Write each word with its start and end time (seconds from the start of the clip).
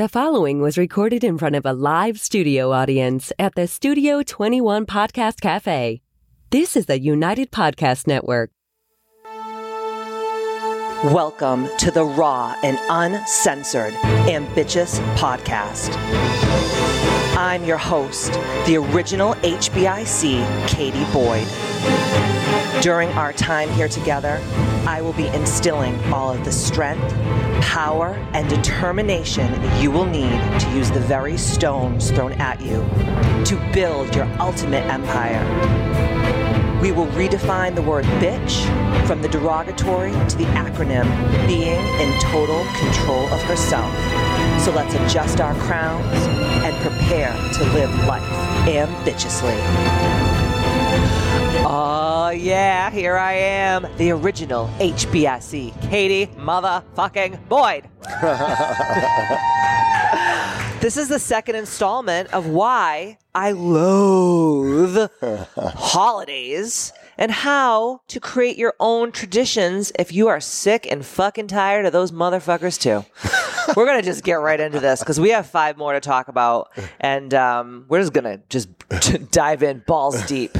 The 0.00 0.08
following 0.08 0.62
was 0.62 0.78
recorded 0.78 1.22
in 1.22 1.36
front 1.36 1.56
of 1.56 1.66
a 1.66 1.74
live 1.74 2.18
studio 2.18 2.72
audience 2.72 3.34
at 3.38 3.54
the 3.54 3.66
Studio 3.66 4.22
21 4.22 4.86
Podcast 4.86 5.42
Cafe. 5.42 6.00
This 6.48 6.74
is 6.74 6.86
the 6.86 6.98
United 6.98 7.50
Podcast 7.52 8.06
Network. 8.06 8.50
Welcome 11.04 11.68
to 11.76 11.90
the 11.90 12.02
raw 12.02 12.56
and 12.62 12.78
uncensored 12.88 13.92
Ambitious 14.26 15.00
Podcast. 15.20 15.94
I'm 17.36 17.62
your 17.66 17.76
host, 17.76 18.32
the 18.64 18.78
original 18.78 19.34
HBIC, 19.34 20.66
Katie 20.66 21.12
Boyd. 21.12 21.46
During 22.82 23.10
our 23.10 23.34
time 23.34 23.68
here 23.72 23.88
together, 23.88 24.40
I 24.86 25.02
will 25.02 25.12
be 25.12 25.26
instilling 25.26 26.02
all 26.04 26.32
of 26.32 26.42
the 26.46 26.52
strength, 26.52 27.12
power, 27.60 28.14
and 28.32 28.48
determination 28.48 29.48
you 29.80 29.90
will 29.90 30.06
need 30.06 30.40
to 30.60 30.70
use 30.70 30.90
the 30.90 31.00
very 31.00 31.36
stones 31.36 32.10
thrown 32.10 32.32
at 32.34 32.60
you 32.60 32.76
to 33.44 33.70
build 33.72 34.14
your 34.14 34.26
ultimate 34.40 34.84
empire. 34.86 35.44
We 36.80 36.92
will 36.92 37.08
redefine 37.08 37.74
the 37.74 37.82
word 37.82 38.04
bitch 38.22 38.64
from 39.06 39.20
the 39.20 39.28
derogatory 39.28 40.12
to 40.12 40.36
the 40.36 40.46
acronym 40.56 41.06
being 41.46 41.84
in 42.00 42.20
total 42.20 42.64
control 42.78 43.26
of 43.26 43.42
herself. 43.42 43.92
So 44.62 44.72
let's 44.72 44.94
adjust 44.94 45.40
our 45.40 45.54
crowns 45.56 46.16
and 46.64 46.74
prepare 46.76 47.32
to 47.54 47.64
live 47.74 47.94
life 48.06 48.22
ambitiously. 48.66 50.19
Oh, 51.52 52.30
yeah, 52.30 52.90
here 52.90 53.16
I 53.16 53.32
am, 53.32 53.86
the 53.96 54.12
original 54.12 54.68
HBSE, 54.78 55.90
Katie 55.90 56.26
motherfucking 56.36 57.48
Boyd. 57.48 57.88
this 60.80 60.96
is 60.96 61.08
the 61.08 61.18
second 61.18 61.56
installment 61.56 62.32
of 62.32 62.46
why 62.46 63.18
I 63.34 63.52
loathe 63.52 65.10
holidays 65.56 66.92
and 67.18 67.30
how 67.30 68.00
to 68.08 68.20
create 68.20 68.56
your 68.56 68.74
own 68.80 69.12
traditions 69.12 69.92
if 69.98 70.12
you 70.12 70.28
are 70.28 70.40
sick 70.40 70.86
and 70.90 71.04
fucking 71.04 71.48
tired 71.48 71.84
of 71.84 71.92
those 71.92 72.12
motherfuckers 72.12 72.80
too. 72.80 73.04
we're 73.76 73.86
gonna 73.86 74.02
just 74.02 74.24
get 74.24 74.34
right 74.34 74.58
into 74.58 74.80
this 74.80 75.00
because 75.00 75.20
we 75.20 75.30
have 75.30 75.46
five 75.46 75.76
more 75.76 75.92
to 75.92 76.00
talk 76.00 76.28
about, 76.28 76.70
and 76.98 77.34
um, 77.34 77.84
we're 77.88 78.00
just 78.00 78.12
gonna 78.12 78.38
just 78.48 78.68
dive 79.30 79.62
in 79.62 79.82
balls 79.86 80.24
deep, 80.26 80.56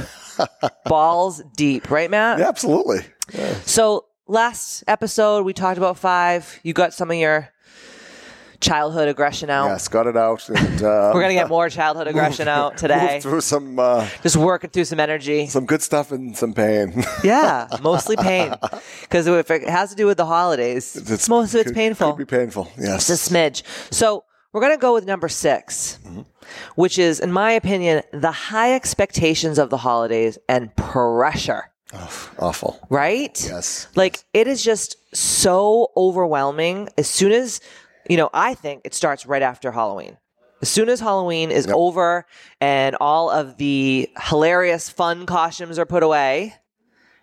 balls 0.85 1.41
deep, 1.55 1.89
right, 1.91 2.09
Matt? 2.09 2.39
Yeah, 2.39 2.47
absolutely. 2.47 2.99
So 3.65 4.05
last 4.27 4.83
episode 4.87 5.45
we 5.45 5.53
talked 5.53 5.77
about 5.77 5.97
five. 5.97 6.59
You 6.63 6.73
got 6.73 6.93
some 6.93 7.09
of 7.11 7.17
your 7.17 7.49
childhood 8.59 9.07
aggression 9.07 9.49
out. 9.49 9.67
Yes, 9.69 9.87
got 9.87 10.05
it 10.05 10.15
out. 10.15 10.47
And, 10.49 10.57
uh, 10.83 11.11
We're 11.13 11.21
gonna 11.21 11.33
get 11.33 11.49
more 11.49 11.67
childhood 11.69 12.07
aggression 12.13 12.47
out 12.47 12.77
today. 12.77 13.19
Through 13.21 13.41
some 13.41 13.79
uh, 13.79 14.07
Just 14.21 14.35
working 14.37 14.69
through 14.69 14.85
some 14.85 14.99
energy. 14.99 15.47
some 15.47 15.65
good 15.65 15.81
stuff 15.81 16.11
and 16.11 16.37
some 16.37 16.53
pain. 16.53 17.03
Yeah, 17.23 17.67
mostly 17.81 18.15
pain. 18.17 18.53
Because 19.01 19.27
if 19.27 19.49
it 19.51 19.67
has 19.67 19.89
to 19.91 19.95
do 19.95 20.05
with 20.05 20.17
the 20.17 20.25
holidays, 20.25 20.95
It's- 20.95 21.27
most 21.29 21.53
of 21.53 21.61
it's 21.61 21.69
could- 21.69 21.75
painful. 21.75 22.11
Could 22.13 22.27
be 22.27 22.37
painful. 22.37 22.71
Yes. 22.77 23.09
It's 23.09 23.27
a 23.27 23.33
smidge. 23.33 23.63
So 23.91 24.23
we're 24.51 24.61
going 24.61 24.73
to 24.73 24.81
go 24.81 24.93
with 24.93 25.05
number 25.05 25.29
6 25.29 25.99
mm-hmm. 26.03 26.21
which 26.75 26.99
is, 26.99 27.19
in 27.19 27.31
my 27.31 27.51
opinion, 27.51 28.03
the 28.11 28.31
high 28.31 28.73
expectations 28.73 29.57
of 29.57 29.69
the 29.69 29.77
holidays 29.77 30.37
and 30.49 30.75
pressure, 30.75 31.69
Awful. 32.39 32.79
right? 32.89 33.41
Yes. 33.47 33.87
Like 33.95 34.19
it 34.33 34.47
is 34.47 34.63
just 34.63 34.95
so 35.15 35.91
overwhelming. 35.95 36.89
As 36.97 37.07
soon 37.07 37.31
as, 37.31 37.61
you 38.09 38.17
know, 38.17 38.29
I 38.33 38.53
think 38.53 38.81
it 38.85 38.93
starts 38.93 39.25
right 39.25 39.41
after 39.41 39.71
Halloween. 39.71 40.17
As 40.61 40.69
soon 40.69 40.89
as 40.89 40.99
Halloween 40.99 41.49
is 41.49 41.65
over 41.67 42.25
and 42.59 42.95
all 43.01 43.31
of 43.31 43.57
the 43.57 44.09
hilarious, 44.29 44.89
fun 44.89 45.25
costumes 45.25 45.79
are 45.79 45.87
put 45.87 46.03
away, 46.03 46.53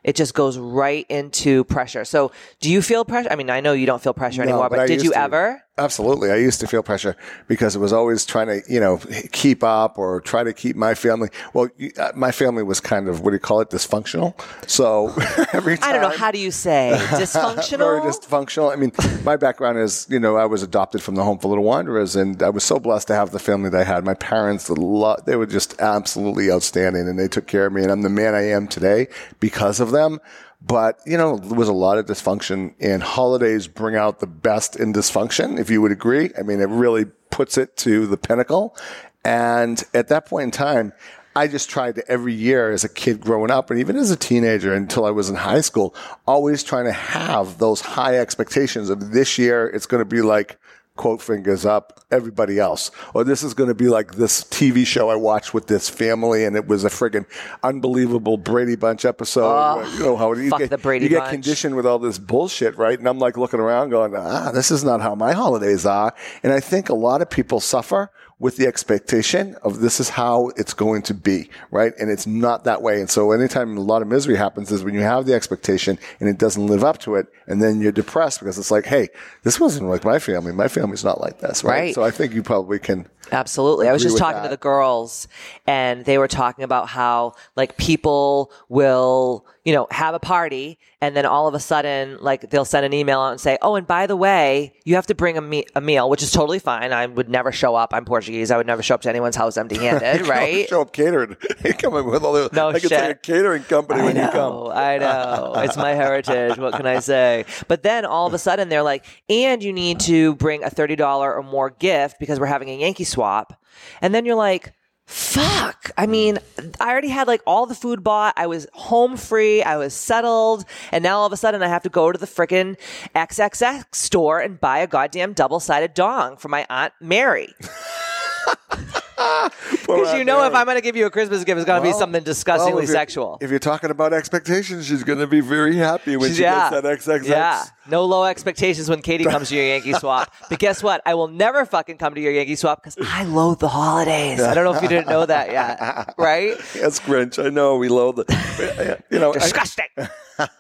it 0.02 0.16
just 0.16 0.34
goes 0.34 0.58
right 0.58 1.06
into 1.08 1.62
pressure. 1.64 2.04
So, 2.04 2.32
do 2.60 2.68
you 2.70 2.82
feel 2.82 3.04
pressure? 3.04 3.28
I 3.30 3.36
mean, 3.36 3.48
I 3.48 3.60
know 3.60 3.74
you 3.74 3.86
don't 3.86 4.02
feel 4.02 4.14
pressure 4.14 4.42
No, 4.44 4.48
anymore, 4.50 4.68
but, 4.70 4.80
I 4.80 4.86
did 4.86 5.02
you 5.04 5.12
to. 5.12 5.18
ever? 5.18 5.62
Absolutely. 5.78 6.30
I 6.30 6.36
used 6.36 6.60
to 6.60 6.66
feel 6.66 6.82
pressure 6.82 7.16
because 7.46 7.76
it 7.76 7.78
was 7.78 7.92
always 7.92 8.26
trying 8.26 8.48
to, 8.48 8.62
you 8.72 8.80
know, 8.80 8.98
keep 9.32 9.62
up 9.62 9.98
or 9.98 10.20
try 10.20 10.42
to 10.42 10.52
keep 10.52 10.76
my 10.76 10.94
family. 10.94 11.28
Well, 11.54 11.68
uh, 11.96 12.12
my 12.14 12.32
family 12.32 12.62
was 12.62 12.80
kind 12.80 13.08
of, 13.08 13.20
what 13.20 13.30
do 13.30 13.36
you 13.36 13.40
call 13.40 13.60
it, 13.60 13.70
dysfunctional. 13.70 14.38
So 14.68 15.08
every 15.52 15.78
time. 15.78 15.88
I 15.88 15.92
don't 15.92 16.02
know. 16.02 16.16
How 16.16 16.30
do 16.30 16.38
you 16.38 16.50
say 16.50 16.92
dysfunctional? 17.10 17.78
Very 17.78 18.00
dysfunctional. 18.00 18.72
I 18.72 18.76
mean, 18.76 18.92
my 19.24 19.36
background 19.36 19.78
is, 19.78 20.06
you 20.10 20.18
know, 20.18 20.36
I 20.36 20.46
was 20.46 20.62
adopted 20.62 21.02
from 21.02 21.14
the 21.14 21.22
Home 21.22 21.38
for 21.38 21.48
Little 21.48 21.64
Wanderers, 21.64 22.16
and 22.16 22.42
I 22.42 22.50
was 22.50 22.64
so 22.64 22.78
blessed 22.80 23.06
to 23.08 23.14
have 23.14 23.30
the 23.30 23.38
family 23.38 23.70
that 23.70 23.80
I 23.80 23.84
had. 23.84 24.04
My 24.04 24.14
parents, 24.14 24.66
they 24.66 25.36
were 25.36 25.46
just 25.46 25.80
absolutely 25.80 26.50
outstanding, 26.50 27.08
and 27.08 27.18
they 27.18 27.28
took 27.28 27.46
care 27.46 27.66
of 27.66 27.72
me, 27.72 27.82
and 27.82 27.92
I'm 27.92 28.02
the 28.02 28.08
man 28.08 28.34
I 28.34 28.48
am 28.48 28.66
today 28.66 29.08
because 29.40 29.80
of 29.80 29.90
them. 29.92 30.20
But, 30.60 31.00
you 31.06 31.16
know, 31.16 31.36
there 31.36 31.56
was 31.56 31.68
a 31.68 31.72
lot 31.72 31.98
of 31.98 32.06
dysfunction, 32.06 32.74
and 32.80 33.02
holidays 33.02 33.68
bring 33.68 33.94
out 33.94 34.20
the 34.20 34.26
best 34.26 34.76
in 34.76 34.92
dysfunction, 34.92 35.58
if 35.58 35.70
you 35.70 35.80
would 35.80 35.92
agree. 35.92 36.30
I 36.38 36.42
mean, 36.42 36.60
it 36.60 36.68
really 36.68 37.06
puts 37.30 37.56
it 37.56 37.76
to 37.78 38.06
the 38.06 38.16
pinnacle. 38.16 38.76
And 39.24 39.82
at 39.94 40.08
that 40.08 40.26
point 40.26 40.44
in 40.44 40.50
time, 40.50 40.92
I 41.36 41.46
just 41.46 41.70
tried 41.70 41.94
to 41.94 42.10
every 42.10 42.34
year 42.34 42.72
as 42.72 42.82
a 42.82 42.88
kid 42.88 43.20
growing 43.20 43.50
up 43.50 43.70
and 43.70 43.78
even 43.78 43.96
as 43.96 44.10
a 44.10 44.16
teenager 44.16 44.74
until 44.74 45.04
I 45.04 45.10
was 45.10 45.30
in 45.30 45.36
high 45.36 45.60
school, 45.60 45.94
always 46.26 46.64
trying 46.64 46.86
to 46.86 46.92
have 46.92 47.58
those 47.58 47.80
high 47.80 48.18
expectations 48.18 48.90
of 48.90 49.12
this 49.12 49.38
year, 49.38 49.68
it's 49.68 49.86
going 49.86 50.00
to 50.00 50.04
be 50.04 50.22
like, 50.22 50.58
quote 50.98 51.22
fingers 51.22 51.64
up, 51.64 52.00
everybody 52.10 52.58
else. 52.58 52.90
Or 53.14 53.24
this 53.24 53.42
is 53.42 53.54
going 53.54 53.68
to 53.68 53.74
be 53.74 53.88
like 53.88 54.16
this 54.16 54.44
TV 54.44 54.86
show 54.86 55.08
I 55.08 55.14
watched 55.14 55.54
with 55.54 55.68
this 55.68 55.88
family 55.88 56.44
and 56.44 56.56
it 56.56 56.66
was 56.66 56.84
a 56.84 56.90
friggin' 56.90 57.24
unbelievable 57.62 58.36
Brady 58.36 58.76
Bunch 58.76 59.06
episode. 59.06 59.48
you 59.94 60.00
know 60.00 60.16
how 60.16 60.34
you 60.34 60.50
get, 60.50 60.70
you 61.02 61.08
get 61.08 61.30
conditioned 61.30 61.74
with 61.74 61.86
all 61.86 61.98
this 61.98 62.18
bullshit, 62.18 62.76
right? 62.76 62.98
And 62.98 63.08
I'm 63.08 63.18
like 63.18 63.38
looking 63.38 63.60
around 63.60 63.88
going, 63.88 64.14
ah, 64.14 64.50
this 64.52 64.70
is 64.70 64.84
not 64.84 65.00
how 65.00 65.14
my 65.14 65.32
holidays 65.32 65.86
are. 65.86 66.12
And 66.42 66.52
I 66.52 66.60
think 66.60 66.90
a 66.90 66.94
lot 66.94 67.22
of 67.22 67.30
people 67.30 67.60
suffer 67.60 68.10
with 68.40 68.56
the 68.56 68.66
expectation 68.66 69.56
of 69.62 69.80
this 69.80 69.98
is 69.98 70.10
how 70.10 70.48
it's 70.56 70.72
going 70.72 71.02
to 71.02 71.14
be, 71.14 71.50
right? 71.72 71.92
And 71.98 72.08
it's 72.08 72.26
not 72.26 72.64
that 72.64 72.82
way. 72.82 73.00
And 73.00 73.10
so 73.10 73.32
anytime 73.32 73.76
a 73.76 73.80
lot 73.80 74.00
of 74.00 74.08
misery 74.08 74.36
happens 74.36 74.70
is 74.70 74.84
when 74.84 74.94
you 74.94 75.00
have 75.00 75.26
the 75.26 75.34
expectation 75.34 75.98
and 76.20 76.28
it 76.28 76.38
doesn't 76.38 76.66
live 76.66 76.84
up 76.84 76.98
to 76.98 77.16
it, 77.16 77.26
and 77.48 77.60
then 77.60 77.80
you're 77.80 77.92
depressed 77.92 78.38
because 78.38 78.56
it's 78.56 78.70
like, 78.70 78.86
hey, 78.86 79.08
this 79.42 79.58
wasn't 79.58 79.88
like 79.88 80.04
my 80.04 80.18
family. 80.18 80.52
My 80.52 80.68
family's 80.68 81.04
not 81.04 81.20
like 81.20 81.40
this, 81.40 81.64
right? 81.64 81.78
Right. 81.78 81.94
So 81.94 82.04
I 82.04 82.10
think 82.10 82.32
you 82.32 82.42
probably 82.42 82.78
can. 82.78 83.08
Absolutely. 83.32 83.88
I 83.88 83.92
was 83.92 84.02
just 84.02 84.18
talking 84.18 84.42
to 84.42 84.48
the 84.48 84.56
girls 84.56 85.28
and 85.66 86.04
they 86.04 86.16
were 86.16 86.28
talking 86.28 86.64
about 86.64 86.88
how 86.88 87.34
like 87.56 87.76
people 87.76 88.52
will, 88.68 89.46
you 89.68 89.74
know, 89.74 89.86
have 89.90 90.14
a 90.14 90.18
party 90.18 90.78
and 91.02 91.14
then 91.14 91.26
all 91.26 91.46
of 91.46 91.52
a 91.52 91.60
sudden 91.60 92.16
like 92.22 92.48
they'll 92.48 92.64
send 92.64 92.86
an 92.86 92.94
email 92.94 93.20
out 93.20 93.32
and 93.32 93.38
say, 93.38 93.58
"Oh, 93.60 93.74
and 93.74 93.86
by 93.86 94.06
the 94.06 94.16
way, 94.16 94.72
you 94.86 94.94
have 94.94 95.06
to 95.08 95.14
bring 95.14 95.36
a, 95.36 95.42
me- 95.42 95.66
a 95.74 95.80
meal," 95.82 96.08
which 96.08 96.22
is 96.22 96.32
totally 96.32 96.58
fine. 96.58 96.90
I 96.90 97.04
would 97.04 97.28
never 97.28 97.52
show 97.52 97.74
up. 97.74 97.92
I'm 97.92 98.06
Portuguese. 98.06 98.50
I 98.50 98.56
would 98.56 98.66
never 98.66 98.82
show 98.82 98.94
up 98.94 99.02
to 99.02 99.10
anyone's 99.10 99.36
house 99.36 99.58
empty-handed, 99.58 100.26
right? 100.26 100.66
Show 100.70 100.80
up 100.80 100.94
catered. 100.94 101.36
in 101.64 101.90
with 101.92 102.24
all 102.24 102.32
the 102.32 102.48
No 102.54 102.70
like 102.70 102.82
it's 102.82 102.90
like 102.90 103.10
a 103.10 103.14
catering 103.16 103.62
company 103.64 104.00
I 104.00 104.04
when 104.06 104.16
you 104.16 104.28
come. 104.30 104.68
I 104.68 104.96
know. 104.96 105.52
It's 105.56 105.76
my 105.76 105.90
heritage. 105.90 106.56
What 106.56 106.72
can 106.72 106.86
I 106.86 107.00
say? 107.00 107.44
But 107.68 107.82
then 107.82 108.06
all 108.06 108.26
of 108.26 108.32
a 108.32 108.38
sudden 108.38 108.70
they're 108.70 108.82
like, 108.82 109.04
and 109.28 109.62
you 109.62 109.74
need 109.74 110.00
to 110.00 110.34
bring 110.36 110.64
a 110.64 110.70
$30 110.70 110.98
or 111.20 111.42
more 111.42 111.68
gift 111.68 112.18
because 112.18 112.40
we're 112.40 112.46
having 112.46 112.70
a 112.70 112.78
Yankee 112.78 113.04
swap. 113.04 113.62
And 114.00 114.14
then 114.14 114.24
you're 114.24 114.34
like, 114.34 114.72
fuck. 115.08 115.90
I 115.96 116.06
mean, 116.06 116.38
I 116.80 116.90
already 116.90 117.08
had 117.08 117.26
like 117.26 117.40
all 117.46 117.64
the 117.66 117.74
food 117.74 118.04
bought. 118.04 118.34
I 118.36 118.46
was 118.46 118.66
home 118.74 119.16
free. 119.16 119.62
I 119.62 119.76
was 119.76 119.94
settled. 119.94 120.66
And 120.92 121.02
now 121.02 121.18
all 121.18 121.26
of 121.26 121.32
a 121.32 121.36
sudden 121.36 121.62
I 121.62 121.68
have 121.68 121.82
to 121.84 121.88
go 121.88 122.12
to 122.12 122.18
the 122.18 122.26
frickin' 122.26 122.76
XXX 123.16 123.94
store 123.94 124.38
and 124.38 124.60
buy 124.60 124.80
a 124.80 124.86
goddamn 124.86 125.32
double 125.32 125.60
sided 125.60 125.94
dong 125.94 126.36
for 126.36 126.48
my 126.48 126.66
Aunt 126.68 126.92
Mary. 127.00 127.54
Because 129.88 130.14
you 130.14 130.24
know, 130.24 130.44
if 130.44 130.54
I'm 130.54 130.66
going 130.66 130.76
to 130.76 130.82
give 130.82 130.96
you 130.96 131.06
a 131.06 131.10
Christmas 131.10 131.44
gift, 131.44 131.58
it's 131.58 131.66
going 131.66 131.82
to 131.82 131.88
be 131.88 131.92
something 131.94 132.22
disgustingly 132.22 132.74
well, 132.74 132.84
if 132.84 132.90
sexual. 132.90 133.38
If 133.40 133.50
you're 133.50 133.58
talking 133.58 133.90
about 133.90 134.12
expectations, 134.12 134.86
she's 134.86 135.02
going 135.02 135.18
to 135.18 135.26
be 135.26 135.40
very 135.40 135.76
happy 135.76 136.16
when 136.16 136.30
she 136.32 136.38
gets 136.40 136.70
that 136.70 136.84
XXX. 136.84 137.26
Yeah. 137.26 137.64
No 137.88 138.04
low 138.04 138.24
expectations 138.24 138.88
when 138.90 139.00
Katie 139.00 139.24
comes 139.24 139.48
to 139.48 139.56
your 139.56 139.64
Yankee 139.64 139.92
swap. 140.00 140.32
But 140.50 140.58
guess 140.58 140.82
what? 140.82 141.00
I 141.06 141.14
will 141.14 141.28
never 141.28 141.64
fucking 141.64 141.96
come 141.96 142.14
to 142.14 142.20
your 142.20 142.32
Yankee 142.32 142.54
swap 142.56 142.82
because 142.82 142.96
I 143.02 143.24
loathe 143.24 143.60
the 143.60 143.68
holidays. 143.68 144.40
I 144.40 144.52
don't 144.54 144.64
know 144.64 144.74
if 144.74 144.82
you 144.82 144.88
didn't 144.88 145.08
know 145.08 145.24
that 145.26 145.50
yet. 145.50 146.14
Right? 146.18 146.56
Yes, 146.74 147.00
Grinch. 147.00 147.42
I 147.42 147.48
know 147.48 147.76
we 147.76 147.88
loathe 147.88 148.16
the. 148.16 148.24
Uh, 148.28 149.00
you 149.10 149.18
know, 149.18 149.30
I- 149.30 149.38
Disgusting. 149.38 149.86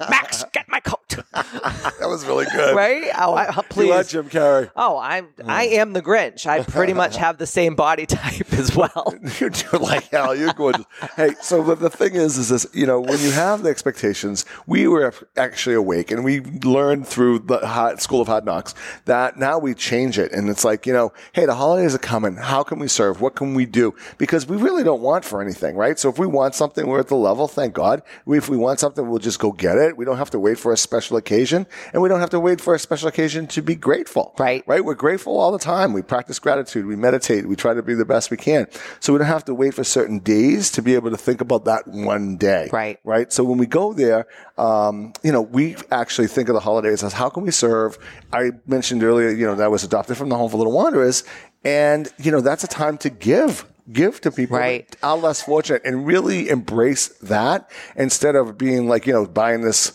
Max, 0.08 0.44
get 0.52 0.66
my 0.68 0.80
coat. 0.80 0.97
that 1.32 2.08
was 2.08 2.24
really 2.24 2.46
good. 2.52 2.74
right? 2.74 3.04
Oh, 3.18 3.34
I, 3.34 3.48
oh, 3.48 3.56
You 3.56 3.62
please. 3.68 3.92
are 3.92 4.04
Jim 4.04 4.28
Carrey. 4.28 4.70
Oh, 4.76 4.98
I'm 4.98 5.28
I 5.44 5.64
am 5.66 5.92
the 5.92 6.02
Grinch. 6.02 6.46
I 6.46 6.62
pretty 6.62 6.92
much 6.92 7.16
have 7.24 7.38
the 7.38 7.46
same 7.46 7.74
body 7.74 8.06
type 8.06 8.52
as 8.52 8.74
well. 8.74 9.14
You're 9.40 9.50
like 9.80 10.08
hell. 10.10 10.34
You're 10.34 10.52
gorgeous. 10.52 10.84
hey, 11.16 11.34
so 11.40 11.62
the, 11.62 11.74
the 11.74 11.90
thing 11.90 12.14
is, 12.14 12.38
is 12.38 12.48
this, 12.48 12.66
you 12.72 12.86
know, 12.86 13.00
when 13.00 13.20
you 13.20 13.30
have 13.30 13.62
the 13.62 13.70
expectations, 13.70 14.44
we 14.66 14.86
were 14.88 15.12
actually 15.36 15.74
awake 15.74 16.10
and 16.10 16.24
we 16.24 16.40
learned 16.40 17.06
through 17.06 17.40
the 17.40 17.66
hot, 17.66 18.00
School 18.02 18.20
of 18.20 18.28
Hot 18.28 18.44
Knocks 18.44 18.74
that 19.06 19.36
now 19.36 19.58
we 19.58 19.74
change 19.74 20.18
it. 20.18 20.32
And 20.32 20.48
it's 20.48 20.64
like, 20.64 20.86
you 20.86 20.92
know, 20.92 21.12
hey, 21.32 21.46
the 21.46 21.54
holidays 21.54 21.94
are 21.94 21.98
coming. 21.98 22.36
How 22.36 22.62
can 22.62 22.78
we 22.78 22.88
serve? 22.88 23.20
What 23.20 23.34
can 23.34 23.54
we 23.54 23.66
do? 23.66 23.94
Because 24.18 24.46
we 24.46 24.56
really 24.56 24.84
don't 24.84 25.00
want 25.02 25.24
for 25.24 25.40
anything, 25.40 25.76
right? 25.76 25.98
So 25.98 26.08
if 26.08 26.18
we 26.18 26.26
want 26.26 26.54
something, 26.54 26.86
we're 26.86 27.00
at 27.00 27.08
the 27.08 27.16
level, 27.16 27.48
thank 27.48 27.74
God. 27.74 28.02
We, 28.26 28.38
if 28.38 28.48
we 28.48 28.56
want 28.56 28.80
something, 28.80 29.08
we'll 29.08 29.18
just 29.18 29.38
go 29.38 29.52
get 29.52 29.78
it. 29.78 29.96
We 29.96 30.04
don't 30.04 30.18
have 30.18 30.30
to 30.30 30.38
wait 30.38 30.58
for 30.58 30.72
a 30.72 30.76
special 30.76 31.07
occasion 31.16 31.66
and 31.92 32.02
we 32.02 32.08
don't 32.08 32.20
have 32.20 32.30
to 32.30 32.40
wait 32.40 32.60
for 32.60 32.74
a 32.74 32.78
special 32.78 33.08
occasion 33.08 33.46
to 33.48 33.62
be 33.62 33.74
grateful. 33.74 34.34
Right. 34.38 34.62
Right? 34.66 34.84
We're 34.84 34.94
grateful 34.94 35.38
all 35.38 35.50
the 35.52 35.58
time. 35.58 35.92
We 35.92 36.02
practice 36.02 36.38
gratitude. 36.38 36.86
We 36.86 36.96
meditate. 36.96 37.46
We 37.48 37.56
try 37.56 37.74
to 37.74 37.82
be 37.82 37.94
the 37.94 38.04
best 38.04 38.30
we 38.30 38.36
can. 38.36 38.66
So 39.00 39.12
we 39.12 39.18
don't 39.18 39.28
have 39.28 39.44
to 39.46 39.54
wait 39.54 39.74
for 39.74 39.84
certain 39.84 40.18
days 40.18 40.70
to 40.72 40.82
be 40.82 40.94
able 40.94 41.10
to 41.10 41.16
think 41.16 41.40
about 41.40 41.64
that 41.64 41.86
one 41.86 42.36
day. 42.36 42.68
Right. 42.72 42.98
Right. 43.04 43.32
So 43.32 43.44
when 43.44 43.58
we 43.58 43.66
go 43.66 43.92
there, 43.92 44.26
um, 44.58 45.12
you 45.22 45.32
know, 45.32 45.42
we 45.42 45.76
actually 45.90 46.28
think 46.28 46.48
of 46.48 46.54
the 46.54 46.60
holidays 46.60 47.02
as 47.02 47.12
how 47.12 47.28
can 47.30 47.42
we 47.44 47.50
serve? 47.50 47.98
I 48.32 48.50
mentioned 48.66 49.02
earlier, 49.02 49.30
you 49.30 49.46
know, 49.46 49.54
that 49.54 49.70
was 49.70 49.84
adopted 49.84 50.16
from 50.16 50.28
the 50.28 50.36
Home 50.36 50.50
for 50.50 50.56
Little 50.56 50.72
Wanderers. 50.72 51.24
And, 51.64 52.08
you 52.18 52.30
know, 52.30 52.40
that's 52.40 52.64
a 52.64 52.68
time 52.68 52.98
to 52.98 53.10
give. 53.10 53.64
Give 53.90 54.20
to 54.20 54.30
people 54.30 54.58
Right. 54.58 54.86
that 54.90 54.98
are 55.02 55.16
less 55.16 55.40
fortunate 55.40 55.80
and 55.84 56.06
really 56.06 56.50
embrace 56.50 57.08
that 57.22 57.70
instead 57.96 58.36
of 58.36 58.58
being 58.58 58.86
like, 58.86 59.06
you 59.06 59.14
know, 59.14 59.24
buying 59.24 59.62
this 59.62 59.92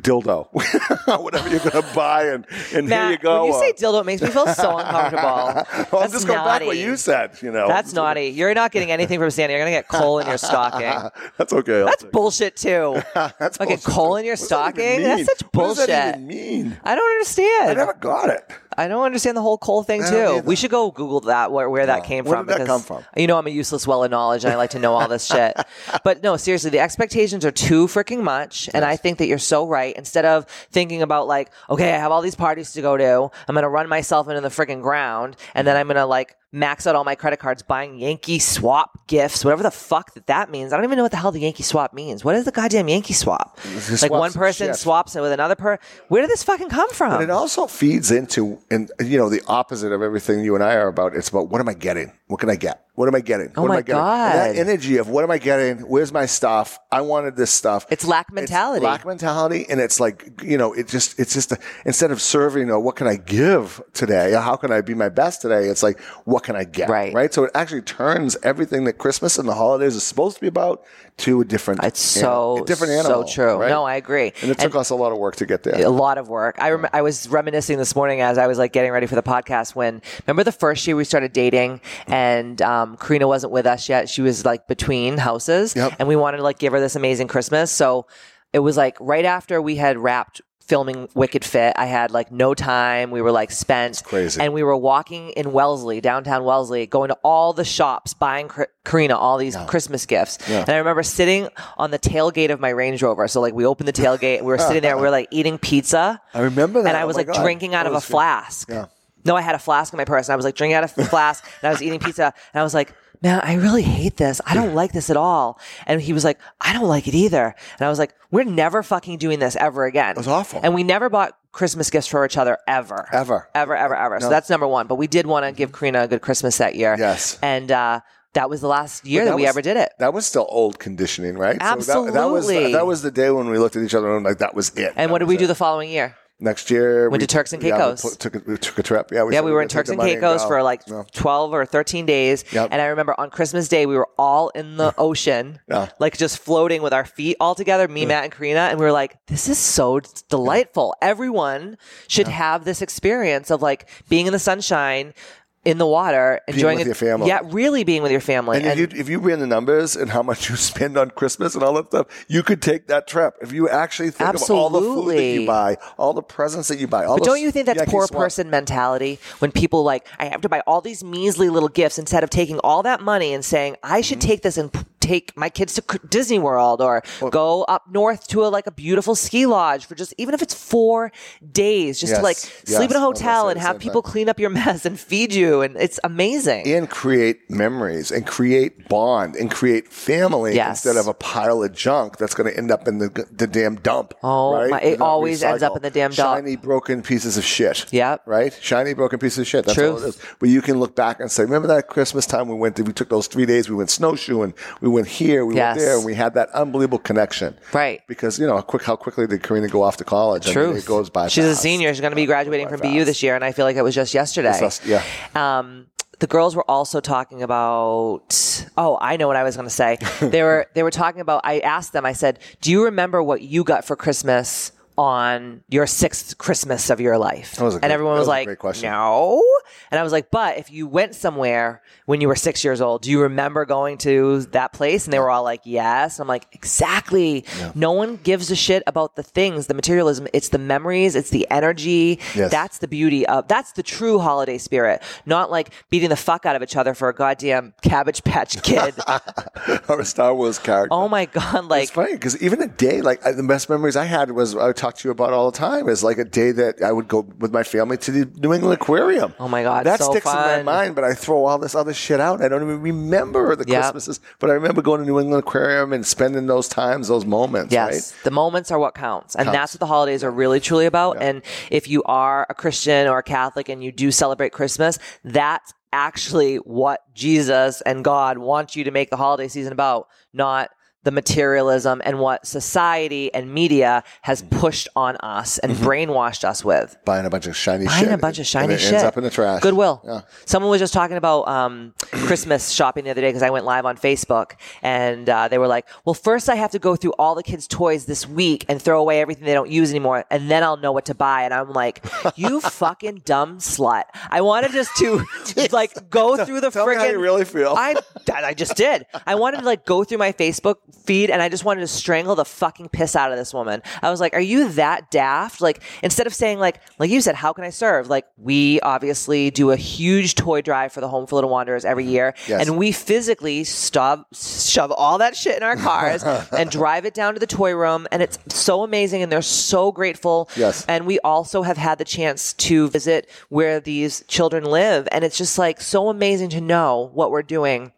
dildo, 0.00 0.48
whatever 1.22 1.48
you're 1.48 1.58
going 1.60 1.82
to 1.82 1.94
buy, 1.94 2.28
and, 2.28 2.46
and 2.74 2.88
here 2.88 3.10
you 3.10 3.18
go. 3.18 3.44
when 3.44 3.52
you 3.52 3.58
say 3.58 3.72
dildo, 3.72 4.00
it 4.00 4.06
makes 4.06 4.22
me 4.22 4.28
feel 4.28 4.46
so 4.48 4.76
uncomfortable. 4.78 5.22
well, 5.92 6.02
I'm 6.04 6.10
just 6.10 6.26
going 6.26 6.44
back 6.44 6.64
what 6.64 6.76
you 6.76 6.96
said. 6.96 7.38
You 7.42 7.52
know, 7.52 7.68
That's 7.68 7.92
naughty. 7.92 8.28
You're 8.28 8.54
not 8.54 8.72
getting 8.72 8.90
anything 8.90 9.18
from 9.18 9.30
Sandy. 9.30 9.54
You're 9.54 9.60
gonna 9.62 9.70
get 9.70 9.88
coal 9.88 10.18
in 10.18 10.26
your 10.26 10.38
stocking. 10.38 11.10
That's 11.36 11.52
okay. 11.52 11.80
I'll 11.80 11.86
That's 11.86 12.04
bullshit 12.04 12.56
too. 12.56 13.02
That's 13.14 13.56
Fucking 13.58 13.76
bullshit. 13.76 13.84
coal 13.84 14.16
in 14.16 14.24
your 14.24 14.32
What 14.34 14.38
does 14.40 14.48
that 14.48 14.74
stocking? 14.74 15.02
That's 15.02 15.26
such 15.26 15.42
What 15.52 15.74
does 15.76 15.86
that 15.86 16.14
bullshit. 16.14 16.14
even 16.16 16.26
mean? 16.26 16.80
I 16.84 16.94
don't 16.94 17.10
understand. 17.10 17.70
I 17.70 17.74
never 17.74 17.94
got 17.94 18.30
it. 18.30 18.50
I 18.76 18.88
don't 18.88 19.04
understand 19.04 19.36
the 19.36 19.42
whole 19.42 19.58
coal 19.58 19.82
thing 19.82 20.02
too. 20.04 20.42
We 20.44 20.56
should 20.56 20.70
go 20.70 20.90
Google 20.90 21.20
that 21.22 21.52
where, 21.52 21.68
where 21.68 21.86
that 21.86 22.04
came 22.04 22.24
Where 22.24 22.36
from. 22.36 22.46
did 22.46 22.58
that 22.58 22.66
come 22.66 22.80
from? 22.80 23.04
You 23.16 23.26
know, 23.26 23.38
I'm 23.38 23.46
a 23.46 23.50
useless 23.50 23.86
well 23.86 24.04
of 24.04 24.10
knowledge, 24.10 24.44
and 24.44 24.52
I 24.52 24.56
like 24.56 24.70
to 24.70 24.78
know 24.78 24.94
all 24.94 25.08
this 25.08 25.24
shit. 25.32 25.56
But 26.04 26.22
no, 26.22 26.36
seriously, 26.36 26.70
the 26.70 26.80
expectations 26.80 27.44
are 27.44 27.50
too 27.50 27.86
freaking 27.86 28.22
much, 28.22 28.68
and 28.74 28.84
I 28.84 28.96
think 28.96 29.18
that 29.18 29.26
you're 29.26 29.38
so 29.38 29.66
right. 29.66 29.94
Instead 29.96 30.24
of 30.24 30.46
thinking 30.70 31.02
about 31.02 31.26
like, 31.26 31.50
okay, 31.70 31.92
I 31.92 31.98
have 31.98 32.12
all 32.12 32.22
these 32.22 32.34
parties 32.34 32.72
to 32.72 32.82
go 32.82 32.96
to, 32.96 33.30
I'm 33.48 33.54
gonna 33.54 33.68
run 33.68 33.88
myself 33.88 34.28
into 34.28 34.40
the 34.40 34.48
freaking 34.48 34.82
ground, 34.82 35.36
and 35.54 35.66
then 35.66 35.76
I'm 35.76 35.86
gonna 35.86 36.06
like 36.06 36.36
max 36.52 36.86
out 36.86 36.94
all 36.94 37.04
my 37.04 37.14
credit 37.14 37.38
cards 37.38 37.62
buying 37.62 37.98
Yankee 37.98 38.38
swap 38.38 39.06
gifts, 39.06 39.44
whatever 39.44 39.62
the 39.62 39.70
fuck 39.70 40.14
that 40.14 40.26
that 40.26 40.50
means. 40.50 40.72
I 40.72 40.76
don't 40.76 40.84
even 40.84 40.98
know 40.98 41.02
what 41.02 41.10
the 41.10 41.16
hell 41.16 41.32
the 41.32 41.40
Yankee 41.40 41.62
swap 41.62 41.94
means. 41.94 42.24
What 42.24 42.34
is 42.34 42.44
the 42.44 42.52
goddamn 42.52 42.88
Yankee 42.88 43.14
swap? 43.14 43.58
Like 44.02 44.10
one 44.10 44.32
person 44.32 44.68
shit. 44.68 44.76
swaps 44.76 45.16
it 45.16 45.22
with 45.22 45.32
another 45.32 45.54
person. 45.56 45.84
Where 46.08 46.20
did 46.20 46.30
this 46.30 46.42
fucking 46.42 46.68
come 46.68 46.90
from? 46.90 47.12
But 47.12 47.22
it 47.22 47.30
also 47.30 47.66
feeds 47.66 48.10
into, 48.10 48.58
and 48.70 48.90
you 49.00 49.18
know, 49.18 49.30
the 49.30 49.42
opposite 49.46 49.92
of 49.92 50.02
everything 50.02 50.40
you 50.40 50.54
and 50.54 50.62
I 50.62 50.74
are 50.74 50.88
about. 50.88 51.16
It's 51.16 51.30
about 51.30 51.48
what 51.48 51.60
am 51.60 51.68
I 51.68 51.74
getting? 51.74 52.12
What 52.26 52.40
can 52.40 52.50
I 52.50 52.56
get? 52.56 52.86
What 52.94 53.08
am 53.08 53.14
I 53.14 53.20
getting? 53.20 53.52
Oh 53.56 53.62
what 53.62 53.70
am 53.70 53.78
I 53.78 53.82
getting? 53.82 54.02
And 54.02 54.56
that 54.56 54.56
energy 54.56 54.98
of 54.98 55.08
what 55.08 55.24
am 55.24 55.30
I 55.30 55.38
getting? 55.38 55.78
Where's 55.78 56.12
my 56.12 56.26
stuff? 56.26 56.78
I 56.90 57.00
wanted 57.00 57.36
this 57.36 57.50
stuff. 57.50 57.86
It's 57.88 58.06
lack 58.06 58.30
mentality. 58.30 58.84
lack 58.84 59.06
mentality, 59.06 59.64
and 59.70 59.80
it's 59.80 59.98
like 59.98 60.42
you 60.42 60.58
know, 60.58 60.74
it 60.74 60.88
just 60.88 61.18
it's 61.18 61.32
just 61.32 61.52
a, 61.52 61.58
instead 61.86 62.10
of 62.10 62.20
serving, 62.20 62.70
or 62.70 62.78
what 62.80 62.96
can 62.96 63.06
I 63.06 63.16
give 63.16 63.80
today? 63.94 64.32
How 64.32 64.56
can 64.56 64.72
I 64.72 64.82
be 64.82 64.92
my 64.92 65.08
best 65.08 65.40
today? 65.40 65.68
It's 65.68 65.82
like 65.82 66.00
what 66.26 66.42
can 66.42 66.54
I 66.54 66.64
get? 66.64 66.90
Right. 66.90 67.14
Right. 67.14 67.32
So 67.32 67.44
it 67.44 67.50
actually 67.54 67.80
turns 67.80 68.36
everything 68.42 68.84
that 68.84 68.98
Christmas 68.98 69.38
and 69.38 69.48
the 69.48 69.54
holidays 69.54 69.96
is 69.96 70.02
supposed 70.02 70.36
to 70.36 70.40
be 70.42 70.48
about 70.48 70.84
to 71.18 71.40
a 71.40 71.44
different. 71.46 71.82
It's 71.84 72.00
so 72.00 72.62
a 72.62 72.66
different 72.66 72.92
animal. 72.92 73.26
so 73.26 73.32
true. 73.32 73.54
right? 73.56 73.68
No, 73.70 73.84
I 73.84 73.96
agree. 73.96 74.32
And 74.42 74.50
it 74.50 74.58
took 74.58 74.74
us 74.74 74.90
a 74.90 74.94
lot 74.94 75.12
of 75.12 75.18
work 75.18 75.36
to 75.36 75.46
get 75.46 75.62
there. 75.62 75.82
a 75.82 75.88
lot 75.88 76.18
of 76.18 76.28
work. 76.28 76.56
I 76.58 76.72
rem- 76.72 76.90
I 76.92 77.00
was 77.00 77.26
reminiscing 77.28 77.78
this 77.78 77.96
morning 77.96 78.20
as 78.20 78.36
I 78.36 78.46
was 78.46 78.58
like 78.58 78.72
getting 78.72 78.92
ready 78.92 79.06
for 79.06 79.14
the 79.14 79.22
podcast 79.22 79.74
when 79.74 80.02
remember 80.26 80.44
the 80.44 80.52
first 80.52 80.86
year 80.86 80.96
we 80.96 81.04
started 81.04 81.32
dating 81.32 81.80
and 82.06 82.60
um, 82.60 82.81
Um, 82.82 82.96
Karina 82.96 83.26
wasn't 83.28 83.52
with 83.52 83.66
us 83.66 83.88
yet. 83.88 84.08
She 84.08 84.22
was 84.22 84.44
like 84.44 84.66
between 84.66 85.18
houses, 85.18 85.74
Yep. 85.76 85.94
and 85.98 86.08
we 86.08 86.16
wanted 86.16 86.38
to 86.38 86.42
like 86.42 86.58
give 86.58 86.72
her 86.72 86.80
this 86.80 86.96
amazing 86.96 87.28
Christmas. 87.28 87.70
So 87.70 88.06
it 88.52 88.58
was 88.60 88.76
like 88.76 88.96
right 89.00 89.24
after 89.24 89.60
we 89.62 89.76
had 89.76 89.96
wrapped 89.98 90.40
filming 90.60 91.08
Wicked 91.14 91.44
Fit. 91.44 91.74
I 91.76 91.86
had 91.86 92.12
like 92.12 92.30
no 92.30 92.54
time. 92.54 93.10
We 93.10 93.20
were 93.20 93.32
like 93.32 93.50
spent. 93.50 94.00
crazy. 94.04 94.40
And 94.40 94.54
we 94.54 94.62
were 94.62 94.76
walking 94.76 95.30
in 95.30 95.52
Wellesley, 95.52 96.00
downtown 96.00 96.44
Wellesley, 96.44 96.86
going 96.86 97.08
to 97.08 97.18
all 97.24 97.52
the 97.52 97.64
shops, 97.64 98.14
buying 98.14 98.46
Kar- 98.48 98.68
Karina 98.84 99.16
all 99.16 99.38
these 99.38 99.56
Christmas 99.66 100.06
gifts. 100.06 100.38
And 100.48 100.68
I 100.70 100.76
remember 100.78 101.02
sitting 101.02 101.48
on 101.76 101.90
the 101.90 101.98
tailgate 101.98 102.50
of 102.50 102.60
my 102.60 102.68
Range 102.70 103.02
Rover. 103.02 103.26
So 103.28 103.40
like 103.40 103.54
we 103.54 103.66
opened 103.66 103.88
the 103.88 103.92
tailgate, 103.92 104.40
we 104.40 104.46
were 104.46 104.58
sitting 104.58 104.82
there, 104.82 104.96
we 104.96 105.02
were 105.02 105.10
like 105.10 105.28
eating 105.32 105.58
pizza. 105.58 106.20
I 106.34 106.40
remember 106.40 106.80
that. 106.82 106.90
And 106.90 106.96
I 106.96 107.02
Oh 107.02 107.06
was 107.08 107.16
my 107.16 107.20
like 107.22 107.26
God. 107.34 107.42
drinking 107.42 107.74
out 107.74 107.82
That 107.84 107.90
of 107.92 107.96
a 107.96 108.00
good. 108.06 108.10
flask. 108.12 108.68
Yeah. 108.70 108.86
No, 109.24 109.36
I 109.36 109.40
had 109.40 109.54
a 109.54 109.58
flask 109.58 109.92
in 109.92 109.96
my 109.96 110.04
purse 110.04 110.28
and 110.28 110.32
I 110.32 110.36
was 110.36 110.44
like 110.44 110.54
drinking 110.54 110.74
out 110.74 110.84
of 110.84 110.96
a 110.98 111.04
flask 111.04 111.44
and 111.62 111.68
I 111.68 111.72
was 111.72 111.82
eating 111.82 112.00
pizza 112.00 112.32
and 112.52 112.60
I 112.60 112.62
was 112.64 112.74
like, 112.74 112.94
man, 113.22 113.40
I 113.44 113.54
really 113.54 113.82
hate 113.82 114.16
this. 114.16 114.40
I 114.44 114.54
don't 114.54 114.74
like 114.74 114.92
this 114.92 115.08
at 115.10 115.16
all. 115.16 115.60
And 115.86 116.00
he 116.02 116.12
was 116.12 116.24
like, 116.24 116.40
I 116.60 116.72
don't 116.72 116.88
like 116.88 117.06
it 117.06 117.14
either. 117.14 117.54
And 117.78 117.86
I 117.86 117.88
was 117.88 117.98
like, 118.00 118.14
we're 118.32 118.42
never 118.44 118.82
fucking 118.82 119.18
doing 119.18 119.38
this 119.38 119.54
ever 119.56 119.84
again. 119.84 120.12
It 120.12 120.16
was 120.18 120.26
awful. 120.28 120.60
And 120.62 120.74
we 120.74 120.82
never 120.82 121.08
bought 121.08 121.36
Christmas 121.52 121.88
gifts 121.90 122.08
for 122.08 122.24
each 122.24 122.36
other 122.36 122.58
ever. 122.66 123.08
Ever. 123.12 123.48
Ever, 123.54 123.76
ever, 123.76 123.94
ever. 123.94 124.20
So 124.20 124.28
that's 124.28 124.50
number 124.50 124.66
one. 124.66 124.88
But 124.88 124.96
we 124.96 125.06
did 125.06 125.26
want 125.26 125.46
to 125.46 125.52
give 125.52 125.70
Karina 125.72 126.02
a 126.02 126.08
good 126.08 126.20
Christmas 126.22 126.58
that 126.58 126.74
year. 126.74 126.96
Yes. 126.98 127.38
And, 127.42 127.70
uh, 127.70 128.00
that 128.34 128.48
was 128.48 128.62
the 128.62 128.66
last 128.66 129.04
year 129.04 129.20
But 129.22 129.32
that, 129.32 129.36
we 129.36 129.42
was- 129.42 129.50
ever 129.50 129.60
did 129.62 129.76
it. 129.76 129.92
That 129.98 130.14
was 130.14 130.24
still 130.26 130.46
old 130.48 130.78
conditioning, 130.78 131.36
right? 131.36 131.60
So 131.84 132.04
that, 132.06 132.14
that 132.14 132.24
was 132.30 132.44
Absolutely. 132.46 132.72
that 132.72 132.86
was 132.86 133.02
the 133.02 133.10
day 133.10 133.30
when 133.30 133.50
we 133.50 133.58
looked 133.58 133.76
at 133.76 133.82
each 133.82 133.94
other 133.94 134.16
and 134.16 134.24
like 134.24 134.38
that 134.38 134.54
was 134.54 134.70
it. 134.70 134.94
And 134.96 135.10
That 135.10 135.10
what 135.10 135.18
did 135.18 135.28
we 135.28 135.36
do 135.36 135.46
the 135.46 135.54
following 135.54 135.90
year? 135.90 136.16
Next 136.42 136.70
year? 136.70 137.08
Went 137.08 137.20
we- 137.22 137.26
to 137.26 137.32
Turks 137.32 137.52
and 137.52 137.62
yeah, 137.62 137.76
Caicos. 137.78 138.16
took, 138.16 138.34
a, 138.34 138.42
we 138.46 138.56
took 138.58 138.78
a 138.78 138.82
trip. 138.82 139.10
Yeah, 139.12 139.22
we 139.24 139.32
Yeah, 139.34 139.40
we 139.40 139.52
were 139.52 139.62
in 139.62 139.68
Turks 139.68 139.88
and 139.90 140.00
Caicos 140.00 140.42
go. 140.42 140.48
for 140.48 140.62
like 140.62 140.82
Yeah. 140.86 141.04
12 141.12 141.52
or 141.54 141.64
13 141.64 142.04
days. 142.06 142.44
Yep. 142.52 142.68
And 142.72 142.82
I 142.82 142.86
remember 142.86 143.14
on 143.18 143.30
Christmas 143.30 143.68
Day, 143.68 143.86
we 143.86 143.96
were 143.96 144.08
all 144.18 144.48
in 144.50 144.76
the 144.76 144.94
ocean, 144.98 145.60
Yeah. 145.68 145.88
like 145.98 146.16
just 146.18 146.38
floating 146.38 146.82
with 146.82 146.92
our 146.92 147.04
feet 147.04 147.36
all 147.40 147.54
together, 147.54 147.88
me, 147.88 148.04
Matt, 148.06 148.24
and 148.24 148.32
Karina. 148.32 148.60
And 148.70 148.78
we 148.78 148.84
were 148.84 148.92
like, 148.92 149.16
this 149.26 149.48
is 149.48 149.58
so 149.58 150.00
delightful. 150.28 150.94
Everyone 151.00 151.78
should 152.08 152.28
have 152.28 152.64
this 152.64 152.82
experience 152.82 153.50
of 153.50 153.62
like 153.62 153.88
being 154.08 154.26
in 154.26 154.32
the 154.32 154.38
sunshine. 154.38 155.14
In 155.64 155.78
the 155.78 155.86
water, 155.86 156.40
enjoying 156.48 156.78
with 156.78 156.86
it. 156.86 156.88
your 156.88 156.94
family. 156.96 157.28
Yeah, 157.28 157.40
really 157.44 157.84
being 157.84 158.02
with 158.02 158.10
your 158.10 158.20
family. 158.20 158.58
And, 158.58 158.66
if 158.66 158.78
you 158.92 159.00
if 159.00 159.08
you 159.08 159.20
ran 159.20 159.38
the 159.38 159.46
numbers 159.46 159.94
and 159.94 160.10
how 160.10 160.20
much 160.20 160.50
you 160.50 160.56
spend 160.70 160.96
on 160.98 161.10
Christmas 161.10 161.54
and 161.54 161.62
all 161.62 161.74
that 161.74 161.86
stuff, 161.86 162.06
you 162.26 162.42
could 162.42 162.60
take 162.60 162.88
that 162.88 163.06
trip 163.06 163.34
if 163.40 163.52
you 163.52 163.68
actually 163.68 164.10
think 164.10 164.30
about 164.30 164.50
all 164.50 164.70
the 164.70 164.80
food 164.80 165.16
that 165.16 165.22
you 165.22 165.46
buy, 165.46 165.76
all 165.98 166.14
the 166.14 166.22
presents 166.22 166.66
that 166.66 166.80
you 166.80 166.88
buy. 166.88 167.04
All 167.04 167.16
But 167.16 167.22
the 167.24 167.30
don't 167.30 167.40
you 167.40 167.52
think 167.52 167.66
that's 167.66 167.84
poor 167.88 168.08
swap- 168.08 168.18
person 168.20 168.50
mentality 168.50 169.20
when 169.38 169.52
people 169.52 169.84
like 169.84 170.06
I 170.18 170.24
have 170.26 170.40
to 170.40 170.48
buy 170.48 170.62
all 170.66 170.80
these 170.80 171.04
measly 171.04 171.48
little 171.48 171.68
gifts 171.68 171.96
instead 171.98 172.24
of 172.24 172.30
taking 172.30 172.58
all 172.60 172.82
that 172.82 173.00
money 173.00 173.32
and 173.32 173.44
saying 173.44 173.76
I 173.84 174.00
should 174.00 174.18
Mm-hmm. 174.18 174.28
take 174.28 174.42
this 174.42 174.58
and 174.58 174.72
p- 174.72 174.80
take 175.02 175.36
my 175.36 175.48
kids 175.48 175.74
to 175.74 175.82
Disney 176.08 176.38
World 176.38 176.80
or 176.80 177.02
go 177.30 177.64
up 177.64 177.82
north 177.90 178.28
to 178.28 178.44
a 178.44 178.48
like 178.48 178.66
a 178.66 178.70
beautiful 178.70 179.14
ski 179.14 179.44
lodge 179.46 179.84
for 179.86 179.94
just 179.94 180.14
even 180.16 180.32
if 180.34 180.40
it's 180.42 180.54
4 180.54 181.12
days 181.52 181.98
just 182.00 182.12
to 182.12 182.16
Yes, 182.18 182.22
like 182.22 182.36
yes. 182.68 182.76
sleep 182.76 182.90
in 182.90 182.96
a 182.96 183.00
hotel 183.00 183.48
and 183.48 183.58
have 183.58 183.78
people 183.78 184.02
thing. 184.02 184.12
clean 184.12 184.28
up 184.28 184.38
your 184.38 184.50
mess 184.60 184.84
and 184.86 184.98
feed 184.98 185.34
you 185.34 185.60
and 185.62 185.76
it's 185.76 185.98
amazing. 186.04 186.66
and 186.72 186.88
create 186.88 187.50
memories 187.50 188.10
and 188.10 188.26
create 188.26 188.88
bond 188.88 189.34
and 189.36 189.50
create 189.50 189.88
family 189.92 190.54
Yes. 190.54 190.84
instead 190.84 190.96
of 191.00 191.06
a 191.08 191.14
pile 191.14 191.62
of 191.62 191.72
junk 191.72 192.16
that's 192.18 192.34
going 192.34 192.50
to 192.50 192.56
end 192.56 192.70
up 192.70 192.86
in 192.86 192.98
the, 192.98 193.08
the 193.32 193.46
damn 193.46 193.76
dump. 193.76 194.14
Oh, 194.22 194.54
right? 194.54 194.70
my- 194.70 194.80
it 194.80 195.00
always 195.00 195.42
ends 195.42 195.62
up 195.62 195.74
in 195.76 195.82
the 195.82 195.90
damn 195.90 196.10
dump. 196.12 196.38
Shiny, 196.38 196.56
broken 196.56 197.02
pieces 197.02 197.36
of 197.36 197.44
shit. 197.44 197.86
Yep. 197.92 198.22
Right? 198.26 198.52
Shiny, 198.60 198.94
broken 198.94 199.18
pieces 199.18 199.38
of 199.40 199.46
shit. 199.46 199.64
That's 199.66 199.78
all 199.78 199.96
it 200.02 200.08
is. 200.08 200.18
But 200.38 200.48
you 200.50 200.62
can 200.62 200.78
look 200.78 200.94
back 200.94 201.20
and 201.20 201.30
say, 201.30 201.42
remember 201.42 201.68
that 201.68 201.88
Christmas 201.88 202.26
time 202.26 202.48
we 202.48 202.54
went 202.54 202.76
to, 202.76 202.82
we 202.82 202.92
took 202.92 203.08
those 203.08 203.26
three 203.26 203.46
days, 203.46 203.68
we 203.68 203.74
went 203.76 203.90
snowshoeing, 203.90 204.54
we 204.80 204.88
went 204.92 205.08
here, 205.08 205.44
we 205.44 205.56
Yes. 205.56 205.76
went 205.76 205.86
there, 205.86 205.96
and 205.96 206.04
we 206.06 206.14
had 206.14 206.34
that 206.34 206.50
unbelievable 206.50 206.98
connection. 206.98 207.56
Right. 207.72 208.00
Because, 208.06 208.38
you 208.38 208.46
know, 208.46 208.54
how 208.56 208.62
quick, 208.62 208.82
how 208.84 208.96
quickly 208.96 209.26
did 209.26 209.42
Karina 209.42 209.68
go 209.68 209.82
off 209.82 209.96
to 209.98 210.04
college? 210.04 210.44
I 210.46 210.48
mean, 210.50 210.54
Truth. 210.54 210.84
it 210.84 210.86
goes 210.86 211.10
by 211.10 211.28
She's 211.28 211.44
a 211.44 211.56
senior. 211.56 211.92
She's 211.92 212.00
going 212.00 212.12
to 212.12 212.16
be 212.16 212.26
graduating 212.26 212.68
from 212.68 212.80
BU 212.80 213.04
this 213.04 213.22
year, 213.22 213.34
and 213.34 213.44
I 213.44 213.52
feel 213.52 213.64
like 213.64 213.76
it 213.76 213.82
was 213.82 213.94
just 213.94 214.14
yesterday. 214.14 214.50
Us- 214.64 214.84
yeah. 214.86 215.02
Um, 215.34 215.86
the 216.20 216.26
girls 216.28 216.54
were 216.54 216.70
also 216.70 217.00
talking 217.00 217.42
about. 217.42 218.64
Oh, 218.76 218.96
I 219.00 219.16
know 219.16 219.26
what 219.26 219.36
I 219.36 219.42
was 219.42 219.56
going 219.56 219.66
to 219.66 219.74
say. 219.74 219.98
they 220.20 220.42
were 220.42 220.66
they 220.74 220.82
were 220.84 220.90
talking 220.92 221.20
about. 221.20 221.40
I 221.44 221.58
asked 221.60 221.92
them. 221.92 222.06
I 222.06 222.12
said, 222.12 222.38
"Do 222.60 222.70
you 222.70 222.84
remember 222.84 223.20
what 223.22 223.42
you 223.42 223.64
got 223.64 223.84
for 223.84 223.96
Christmas?" 223.96 224.70
On 225.02 225.62
your 225.68 225.86
sixth 225.86 226.38
Christmas 226.38 226.88
of 226.90 227.00
your 227.00 227.18
life? 227.18 227.58
and 227.60 227.72
great- 227.80 227.90
everyone 227.90 228.14
was 228.14 228.20
was 228.20 228.28
like, 228.28 228.46
great 228.46 228.58
question. 228.60 228.88
no. 228.88 229.42
And 229.90 229.98
I 229.98 230.02
was 230.04 230.12
like, 230.12 230.30
but 230.30 230.58
if 230.58 230.70
you 230.70 230.86
went 230.86 231.14
somewhere 231.16 231.82
when 232.06 232.20
you 232.20 232.28
were 232.28 232.36
six 232.36 232.62
years 232.62 232.80
old, 232.80 233.02
do 233.02 233.10
you 233.10 233.20
remember 233.22 233.64
going 233.64 233.98
to 233.98 234.42
that 234.52 234.72
place? 234.72 235.04
And 235.04 235.12
they 235.12 235.18
were 235.18 235.28
all 235.30 235.42
like, 235.42 235.62
yes. 235.64 236.18
And 236.18 236.24
I'm 236.24 236.28
like, 236.28 236.46
exactly. 236.52 237.44
No 237.74 237.92
one 237.92 238.16
gives 238.16 238.50
a 238.50 238.56
shit 238.56 238.82
about 238.86 239.16
the 239.16 239.22
things, 239.24 239.66
the 239.66 239.74
materialism. 239.74 240.28
It's 240.32 240.50
the 240.50 240.58
memories, 240.58 241.16
it's 241.16 241.30
the 241.30 241.46
energy. 241.50 242.20
Yes. 242.34 242.50
That's 242.50 242.78
the 242.78 242.88
beauty 242.88 243.26
of, 243.26 243.48
that's 243.48 243.72
the 243.72 243.82
true 243.82 244.18
holiday 244.20 244.58
spirit. 244.58 245.02
Not 245.26 245.50
like 245.50 245.70
beating 245.90 246.10
the 246.10 246.16
fuck 246.16 246.46
out 246.46 246.54
of 246.54 246.62
each 246.62 246.76
other 246.76 246.94
for 246.94 247.08
a 247.08 247.14
goddamn 247.14 247.74
Cabbage 247.82 248.22
Patch 248.24 248.62
Kid. 248.62 248.94
or 249.88 250.00
a 250.00 250.04
Star 250.04 250.34
Wars 250.34 250.58
character. 250.58 250.88
oh 250.94 251.08
my 251.08 251.26
God. 251.26 251.64
Like, 251.66 251.84
it's 251.84 251.92
funny 251.92 252.12
because 252.12 252.40
even 252.42 252.62
a 252.62 252.68
day 252.68 253.00
like 253.00 253.20
the 253.22 253.42
best 253.42 253.68
memories 253.68 253.96
I 253.96 254.04
had 254.04 254.30
was 254.30 254.54
I 254.54 254.66
would 254.68 254.76
talk 254.76 254.91
to 254.98 255.08
you 255.08 255.12
about 255.12 255.32
all 255.32 255.50
the 255.50 255.56
time 255.56 255.88
is 255.88 256.02
like 256.04 256.18
a 256.18 256.24
day 256.24 256.52
that 256.52 256.82
I 256.82 256.92
would 256.92 257.08
go 257.08 257.20
with 257.38 257.52
my 257.52 257.62
family 257.62 257.96
to 257.98 258.10
the 258.10 258.40
New 258.40 258.52
England 258.52 258.74
Aquarium. 258.80 259.34
Oh 259.40 259.48
my 259.48 259.62
God, 259.62 259.84
that 259.86 259.98
so 260.00 260.10
sticks 260.10 260.26
in 260.26 260.32
my 260.32 260.62
mind. 260.62 260.94
But 260.94 261.04
I 261.04 261.14
throw 261.14 261.44
all 261.44 261.58
this 261.58 261.74
other 261.74 261.94
shit 261.94 262.20
out. 262.20 262.42
I 262.42 262.48
don't 262.48 262.62
even 262.62 262.80
remember 262.82 263.56
the 263.56 263.64
Yep. 263.66 263.80
Christmases, 263.82 264.20
but 264.38 264.50
I 264.50 264.54
remember 264.54 264.82
going 264.82 265.00
to 265.00 265.06
New 265.06 265.18
England 265.20 265.42
Aquarium 265.42 265.92
and 265.92 266.06
spending 266.06 266.46
those 266.46 266.68
times, 266.68 267.08
those 267.08 267.24
moments. 267.24 267.72
Yes, 267.72 268.12
right? 268.12 268.24
the 268.24 268.30
moments 268.30 268.70
are 268.70 268.78
what 268.78 268.94
counts. 268.94 269.34
And 269.34 269.44
Counts. 269.46 269.56
that's 269.58 269.74
what 269.74 269.80
the 269.80 269.86
holidays 269.86 270.22
are 270.24 270.30
really 270.30 270.60
truly 270.60 270.86
about. 270.86 271.20
And 271.22 271.42
if 271.70 271.88
you 271.88 272.02
are 272.04 272.46
a 272.50 272.54
Christian 272.54 273.06
or 273.08 273.18
a 273.18 273.22
Catholic 273.22 273.68
and 273.68 273.82
you 273.82 273.92
do 273.92 274.10
celebrate 274.10 274.52
Christmas, 274.52 274.98
that's 275.24 275.72
actually 275.92 276.56
what 276.56 277.00
Jesus 277.14 277.80
and 277.82 278.02
God 278.02 278.38
want 278.38 278.74
you 278.76 278.84
to 278.84 278.90
make 278.90 279.10
the 279.10 279.16
holiday 279.16 279.48
season 279.48 279.72
about, 279.72 280.08
not 280.32 280.70
the 281.04 281.10
materialism 281.10 282.00
and 282.04 282.18
what 282.18 282.46
society 282.46 283.32
and 283.34 283.52
media 283.52 284.04
has 284.22 284.42
pushed 284.42 284.88
on 284.94 285.16
us 285.16 285.58
and 285.58 285.72
brainwashed 285.76 286.44
us 286.44 286.64
with. 286.64 286.96
Buying 287.04 287.26
a 287.26 287.30
bunch 287.30 287.46
of 287.46 287.56
shiny 287.56 287.86
Buying 287.86 288.04
shit. 288.04 288.12
a 288.12 288.18
bunch 288.18 288.38
of 288.38 288.46
shiny 288.46 288.74
it 288.74 288.80
shit. 288.80 288.94
ends 288.94 289.04
up 289.04 289.16
in 289.16 289.24
the 289.24 289.30
trash. 289.30 289.62
Goodwill. 289.62 290.00
Yeah. 290.04 290.20
Someone 290.44 290.70
was 290.70 290.80
just 290.80 290.92
talking 290.92 291.16
about 291.16 291.48
um, 291.48 291.94
Christmas 292.00 292.70
shopping 292.70 293.04
the 293.04 293.10
other 293.10 293.20
day 293.20 293.28
because 293.28 293.42
I 293.42 293.50
went 293.50 293.64
live 293.64 293.84
on 293.84 293.96
Facebook 293.96 294.52
and 294.82 295.28
uh, 295.28 295.48
they 295.48 295.58
were 295.58 295.66
like, 295.66 295.88
well, 296.04 296.14
first 296.14 296.48
I 296.48 296.54
have 296.54 296.70
to 296.72 296.78
go 296.78 296.96
through 296.96 297.12
all 297.18 297.34
the 297.34 297.42
kids' 297.42 297.66
toys 297.66 298.06
this 298.06 298.28
week 298.28 298.64
and 298.68 298.80
throw 298.80 299.00
away 299.00 299.20
everything 299.20 299.44
they 299.44 299.54
don't 299.54 299.70
use 299.70 299.90
anymore 299.90 300.24
and 300.30 300.50
then 300.50 300.62
I'll 300.62 300.76
know 300.76 300.92
what 300.92 301.06
to 301.06 301.14
buy. 301.14 301.42
And 301.42 301.52
I'm 301.52 301.72
like, 301.72 302.04
you 302.36 302.60
fucking 302.82 303.22
dumb 303.24 303.58
slut. 303.58 304.04
I 304.30 304.40
wanted 304.40 304.72
just 304.72 304.94
to 304.98 305.24
like 305.72 306.10
go 306.10 306.44
through 306.44 306.60
the 306.60 306.70
Tell 306.70 306.86
me 306.86 306.94
friggin' 306.94 306.98
how 306.98 307.04
you 307.06 307.20
really 307.20 307.44
feel. 307.44 307.74
I, 307.76 307.94
that 308.26 308.44
I 308.44 308.54
just 308.54 308.76
did. 308.76 309.06
I 309.26 309.34
wanted 309.34 309.58
to 309.60 309.64
like 309.64 309.84
go 309.84 310.04
through 310.04 310.18
my 310.18 310.32
Facebook 310.32 310.76
feed 310.92 311.30
and 311.30 311.42
I 311.42 311.48
just 311.48 311.64
wanted 311.64 311.80
to 311.80 311.86
strangle 311.86 312.34
the 312.34 312.44
fucking 312.44 312.88
piss 312.88 313.16
out 313.16 313.32
of 313.32 313.38
this 313.38 313.52
woman. 313.52 313.82
I 314.02 314.10
was 314.10 314.20
like, 314.20 314.34
are 314.34 314.40
you 314.40 314.68
that 314.70 315.10
daft? 315.10 315.60
Like, 315.60 315.82
instead 316.02 316.26
of 316.26 316.34
saying 316.34 316.58
like, 316.58 316.80
like 316.98 317.10
you 317.10 317.20
said, 317.20 317.34
how 317.34 317.52
can 317.52 317.64
I 317.64 317.70
serve? 317.70 318.08
Like, 318.08 318.26
we 318.36 318.80
obviously 318.80 319.50
do 319.50 319.70
a 319.70 319.76
huge 319.76 320.34
toy 320.34 320.62
drive 320.62 320.92
for 320.92 321.00
the 321.00 321.08
Home 321.08 321.26
for 321.26 321.34
Little 321.36 321.50
Wanderers 321.50 321.84
every 321.84 322.04
year. 322.04 322.34
Yes. 322.46 322.66
And 322.66 322.78
we 322.78 322.92
physically 322.92 323.64
stub, 323.64 324.24
shove 324.34 324.92
all 324.92 325.18
that 325.18 325.36
shit 325.36 325.56
in 325.56 325.62
our 325.62 325.76
cars 325.76 326.22
and 326.52 326.70
drive 326.70 327.04
it 327.04 327.14
down 327.14 327.34
to 327.34 327.40
the 327.40 327.46
toy 327.46 327.74
room. 327.74 328.06
And 328.12 328.22
it's 328.22 328.38
so 328.48 328.82
amazing. 328.82 329.22
And 329.22 329.32
they're 329.32 329.42
so 329.42 329.92
grateful. 329.92 330.48
Yes. 330.56 330.84
And 330.86 331.06
we 331.06 331.18
also 331.20 331.62
have 331.62 331.76
had 331.76 331.98
the 331.98 332.04
chance 332.04 332.52
to 332.54 332.88
visit 332.88 333.28
where 333.48 333.80
these 333.80 334.24
children 334.28 334.64
live. 334.64 335.08
And 335.10 335.24
it's 335.24 335.38
just 335.38 335.58
like 335.58 335.80
so 335.80 336.08
amazing 336.08 336.50
to 336.50 336.60
know 336.60 337.10
what 337.12 337.30
we're 337.30 337.42
doing 337.42 337.92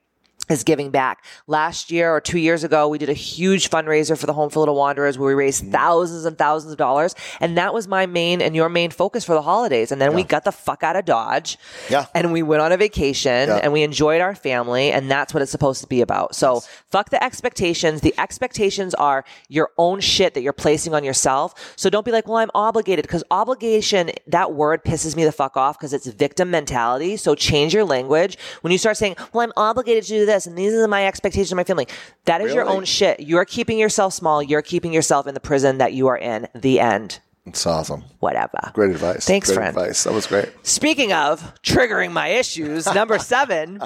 is 0.51 0.65
giving 0.65 0.91
back. 0.91 1.25
Last 1.47 1.91
year 1.91 2.15
or 2.15 2.21
two 2.21 2.39
years 2.39 2.65
ago, 2.65 2.89
we 2.89 2.99
did 2.99 3.09
a 3.09 3.15
huge 3.15 3.71
fundraiser 3.71 4.19
for 4.19 4.27
the 4.27 4.33
Home 4.33 4.51
for 4.51 4.61
Little 4.61 4.75
Wanderers 4.75 5.19
where 5.19 5.29
we 5.29 5.35
raised 5.35 5.65
mm. 5.65 5.73
thousands 5.73 6.25
and 6.25 6.37
thousands 6.37 6.73
of 6.73 6.79
dollars. 6.79 7.15
And 7.41 7.57
that 7.57 7.73
was 7.73 7.89
my 7.89 8.07
main 8.07 8.43
and 8.43 8.55
your 8.55 8.69
main 8.69 8.91
focus 8.91 9.25
for 9.25 9.35
the 9.35 9.43
holidays. 9.43 9.93
And 9.93 10.01
then 10.01 10.15
we 10.15 10.23
got 10.23 10.45
the 10.45 10.53
fuck 10.53 10.83
out 10.83 10.97
of 10.97 11.05
Dodge. 11.05 11.59
Yeah. 11.89 12.07
And 12.15 12.33
we 12.33 12.43
went 12.43 12.63
on 12.63 12.73
a 12.73 12.77
vacation 12.77 13.49
Yeah. 13.49 13.61
and 13.63 13.73
we 13.73 13.83
enjoyed 13.83 14.21
our 14.21 14.35
family. 14.35 14.93
And 14.93 15.11
that's 15.11 15.33
what 15.33 15.43
it's 15.43 15.53
supposed 15.53 15.81
to 15.83 15.87
be 15.87 16.01
about. 16.01 16.35
So 16.35 16.63
fuck 16.91 17.11
the 17.11 17.23
expectations. 17.23 18.01
The 18.01 18.15
expectations 18.19 18.95
are 18.95 19.25
your 19.49 19.71
own 19.79 20.01
shit 20.01 20.35
that 20.35 20.43
you're 20.43 20.53
placing 20.53 20.95
on 20.95 21.05
yourself. 21.05 21.75
So 21.77 21.89
don't 21.89 22.05
be 22.05 22.13
like, 22.13 22.29
well, 22.29 22.39
I'm 22.39 22.51
obligated 22.55 23.05
because 23.05 23.25
obligation, 23.31 24.11
that 24.27 24.53
word 24.53 24.85
pisses 24.85 25.17
me 25.17 25.25
the 25.25 25.33
fuck 25.33 25.57
off 25.57 25.79
because 25.79 25.93
it's 25.93 26.07
victim 26.07 26.51
mentality. 26.51 27.17
So 27.17 27.35
change 27.35 27.73
your 27.73 27.85
language. 27.85 28.37
When 28.61 28.73
you 28.73 28.79
start 28.79 28.97
saying, 28.97 29.17
well, 29.33 29.43
I'm 29.43 29.53
obligated 29.57 30.05
to 30.05 30.09
do 30.11 30.27
this 30.27 30.34
and 30.47 30.57
these 30.59 30.73
are 30.75 30.89
my 30.89 31.07
expectations 31.07 31.53
of 31.53 31.57
my 31.57 31.65
family, 31.65 31.87
that 32.25 32.41
is 32.41 32.53
your 32.55 32.65
own 32.67 32.85
shit. 32.85 33.21
You're 33.21 33.45
keeping 33.45 33.79
yourself 33.79 34.13
small. 34.13 34.43
You're 34.43 34.63
keeping 34.63 34.93
yourself 34.93 35.27
in 35.27 35.35
the 35.35 35.41
prison 35.41 35.79
that 35.79 35.93
you 35.93 36.09
are 36.09 36.19
in. 36.19 36.49
The 36.55 36.81
end. 36.81 37.21
It's 37.47 37.67
awesome. 37.67 38.05
Whatever. 38.21 38.59
Great 38.73 38.91
advice. 38.93 39.27
Thanks, 39.27 39.49
Great 39.49 39.57
friend. 39.57 39.77
advice. 39.77 40.05
That 40.05 40.15
was 40.15 40.27
great. 40.27 40.51
Speaking 40.63 41.13
of 41.13 41.53
triggering 41.63 42.11
my 42.13 42.29
issues, 42.29 42.87
number 42.95 43.19
seven, 43.35 43.83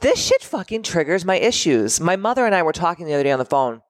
this 0.00 0.22
shit 0.24 0.42
fucking 0.42 0.82
triggers 0.82 1.24
my 1.24 1.36
issues. 1.36 2.00
My 2.00 2.16
mother 2.16 2.44
and 2.44 2.54
I 2.54 2.62
were 2.62 2.72
talking 2.74 3.06
the 3.06 3.14
other 3.14 3.22
day 3.24 3.32
on 3.32 3.38
the 3.38 3.44
phone. 3.46 3.80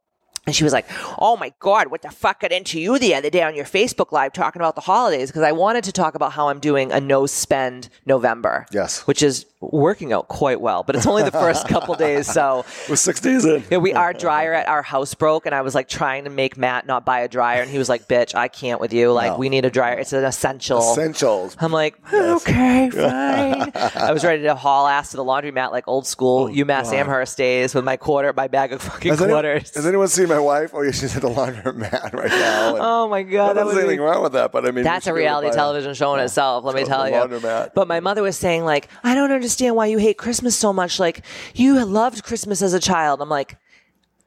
And 0.46 0.54
she 0.56 0.64
was 0.64 0.72
like, 0.72 0.86
Oh 1.18 1.36
my 1.36 1.52
God, 1.58 1.88
what 1.90 2.00
the 2.00 2.10
fuck 2.10 2.40
got 2.40 2.52
into 2.52 2.80
you 2.80 2.98
the 2.98 3.14
other 3.14 3.28
day 3.28 3.42
on 3.42 3.54
your 3.54 3.66
Facebook 3.66 4.12
Live 4.12 4.32
talking 4.32 4.62
about 4.62 4.76
the 4.76 4.80
holidays? 4.80 5.28
Because 5.30 5.42
I 5.42 5.52
wanted 5.52 5.84
to 5.84 5.92
talk 5.92 6.14
about 6.14 6.32
how 6.32 6.48
I'm 6.48 6.58
doing 6.60 6.90
a 6.90 7.00
no 7.00 7.26
spend 7.26 7.90
November. 8.06 8.64
Yes. 8.72 9.00
Which 9.06 9.22
is 9.22 9.44
working 9.60 10.12
out 10.12 10.28
quite 10.28 10.60
well, 10.60 10.82
but 10.84 10.94
it's 10.94 11.06
only 11.06 11.22
the 11.24 11.32
first 11.32 11.66
couple 11.68 11.94
days. 11.96 12.26
So 12.32 12.64
We're 12.88 12.96
six 12.96 13.20
days 13.20 13.44
in. 13.44 13.64
yeah, 13.70 13.78
we 13.78 13.92
our 13.92 14.12
dryer 14.12 14.52
at 14.54 14.68
our 14.68 14.82
house 14.82 15.14
broke, 15.14 15.46
and 15.46 15.54
I 15.54 15.62
was 15.62 15.74
like 15.74 15.88
trying 15.88 16.24
to 16.24 16.30
make 16.30 16.56
Matt 16.56 16.86
not 16.86 17.04
buy 17.04 17.20
a 17.20 17.28
dryer, 17.28 17.60
and 17.62 17.70
he 17.70 17.76
was 17.78 17.88
like, 17.88 18.06
"Bitch, 18.06 18.34
I 18.34 18.48
can't 18.48 18.80
with 18.80 18.92
you. 18.92 19.12
Like, 19.12 19.32
No. 19.32 19.38
we 19.38 19.48
need 19.48 19.64
a 19.64 19.70
dryer. 19.70 19.94
It's 19.98 20.12
an 20.12 20.24
essential." 20.24 20.78
Essentials. 20.92 21.56
I'm 21.58 21.72
like, 21.72 21.96
okay, 22.12 22.90
fine. 22.92 23.72
I 23.74 24.12
was 24.12 24.24
ready 24.24 24.42
to 24.44 24.54
haul 24.54 24.86
ass 24.86 25.10
to 25.10 25.16
the 25.16 25.24
laundromat 25.24 25.72
like 25.72 25.88
old 25.88 26.06
school 26.06 26.44
oh, 26.44 26.54
UMass 26.54 26.92
Amherst 26.92 27.36
days 27.36 27.74
with 27.74 27.84
my 27.84 27.96
quarter, 27.96 28.32
my 28.32 28.46
bag 28.48 28.72
of 28.72 28.80
fucking 28.80 29.10
Has 29.10 29.18
quarters. 29.20 29.74
has 29.74 29.86
anyone 29.86 30.08
seen 30.08 30.28
my 30.28 30.38
wife? 30.38 30.70
Oh, 30.72 30.82
yeah, 30.82 30.92
she's 30.92 31.16
at 31.16 31.22
the 31.22 31.28
laundromat 31.28 32.12
right 32.12 32.30
now. 32.30 32.76
oh 32.78 33.08
my 33.08 33.24
god, 33.24 33.54
that 33.56 33.64
There's 33.64 33.74
would 33.74 33.88
be- 33.88 33.98
wrong 33.98 34.22
with 34.22 34.32
that, 34.34 34.52
but 34.52 34.66
I 34.66 34.70
mean, 34.70 34.84
That's 34.84 35.06
a 35.06 35.10
should 35.10 35.16
be 35.16 35.22
able 35.22 35.36
to 35.40 35.40
reality 35.46 35.56
television 35.56 35.94
show 35.94 36.14
in 36.14 36.20
itself, 36.20 36.64
let 36.64 36.76
me 36.76 36.84
tell 36.84 37.08
you. 37.08 37.14
laundromat. 37.14 37.74
But 37.74 37.88
my 37.88 37.98
mother 38.00 38.22
was 38.22 38.36
saying, 38.36 38.64
like, 38.64 38.88
I 39.02 39.14
don't 39.16 39.32
understand 39.32 39.47
why 39.56 39.86
you 39.86 39.98
hate 39.98 40.18
Christmas 40.18 40.56
so 40.56 40.72
much. 40.72 40.98
Like, 40.98 41.24
you 41.54 41.84
loved 41.84 42.24
Christmas 42.24 42.62
as 42.62 42.74
a 42.74 42.80
child. 42.80 43.20
I'm 43.20 43.28
like, 43.28 43.56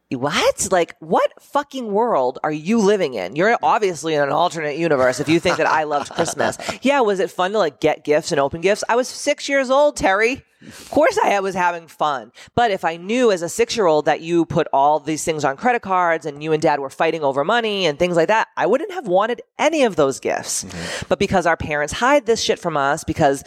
what? 0.09 0.67
Like, 0.71 0.95
what 0.99 1.31
fucking 1.41 1.91
world 1.91 2.39
are 2.43 2.51
you 2.51 2.79
living 2.79 3.13
in? 3.13 3.35
You're 3.35 3.57
obviously 3.63 4.13
in 4.15 4.21
an 4.21 4.29
alternate 4.29 4.77
universe 4.77 5.19
if 5.19 5.29
you 5.29 5.39
think 5.39 5.57
that 5.57 5.67
I 5.67 5.83
loved 5.83 6.11
Christmas. 6.11 6.57
Yeah, 6.81 7.01
was 7.01 7.19
it 7.19 7.29
fun 7.29 7.51
to 7.51 7.59
like 7.59 7.79
get 7.79 8.03
gifts 8.03 8.31
and 8.31 8.39
open 8.39 8.61
gifts? 8.61 8.83
I 8.89 8.95
was 8.95 9.07
six 9.07 9.47
years 9.47 9.69
old, 9.69 9.95
Terry. 9.95 10.43
Of 10.67 10.89
course 10.91 11.17
I 11.17 11.39
was 11.39 11.55
having 11.55 11.87
fun. 11.87 12.31
But 12.53 12.71
if 12.71 12.85
I 12.85 12.97
knew 12.97 13.31
as 13.31 13.41
a 13.41 13.49
six 13.49 13.75
year 13.75 13.87
old 13.87 14.05
that 14.05 14.21
you 14.21 14.45
put 14.45 14.67
all 14.71 14.99
these 14.99 15.23
things 15.23 15.43
on 15.43 15.57
credit 15.57 15.81
cards 15.81 16.25
and 16.25 16.43
you 16.43 16.53
and 16.53 16.61
dad 16.61 16.79
were 16.79 16.89
fighting 16.89 17.23
over 17.23 17.43
money 17.43 17.87
and 17.87 17.97
things 17.97 18.15
like 18.15 18.27
that, 18.27 18.47
I 18.55 18.67
wouldn't 18.67 18.91
have 18.91 19.07
wanted 19.07 19.41
any 19.57 19.83
of 19.83 19.95
those 19.95 20.19
gifts. 20.19 20.63
Mm-hmm. 20.63 21.05
But 21.09 21.19
because 21.19 21.45
our 21.45 21.57
parents 21.57 21.93
hide 21.93 22.25
this 22.25 22.41
shit 22.41 22.59
from 22.59 22.77
us, 22.77 23.03
because 23.03 23.43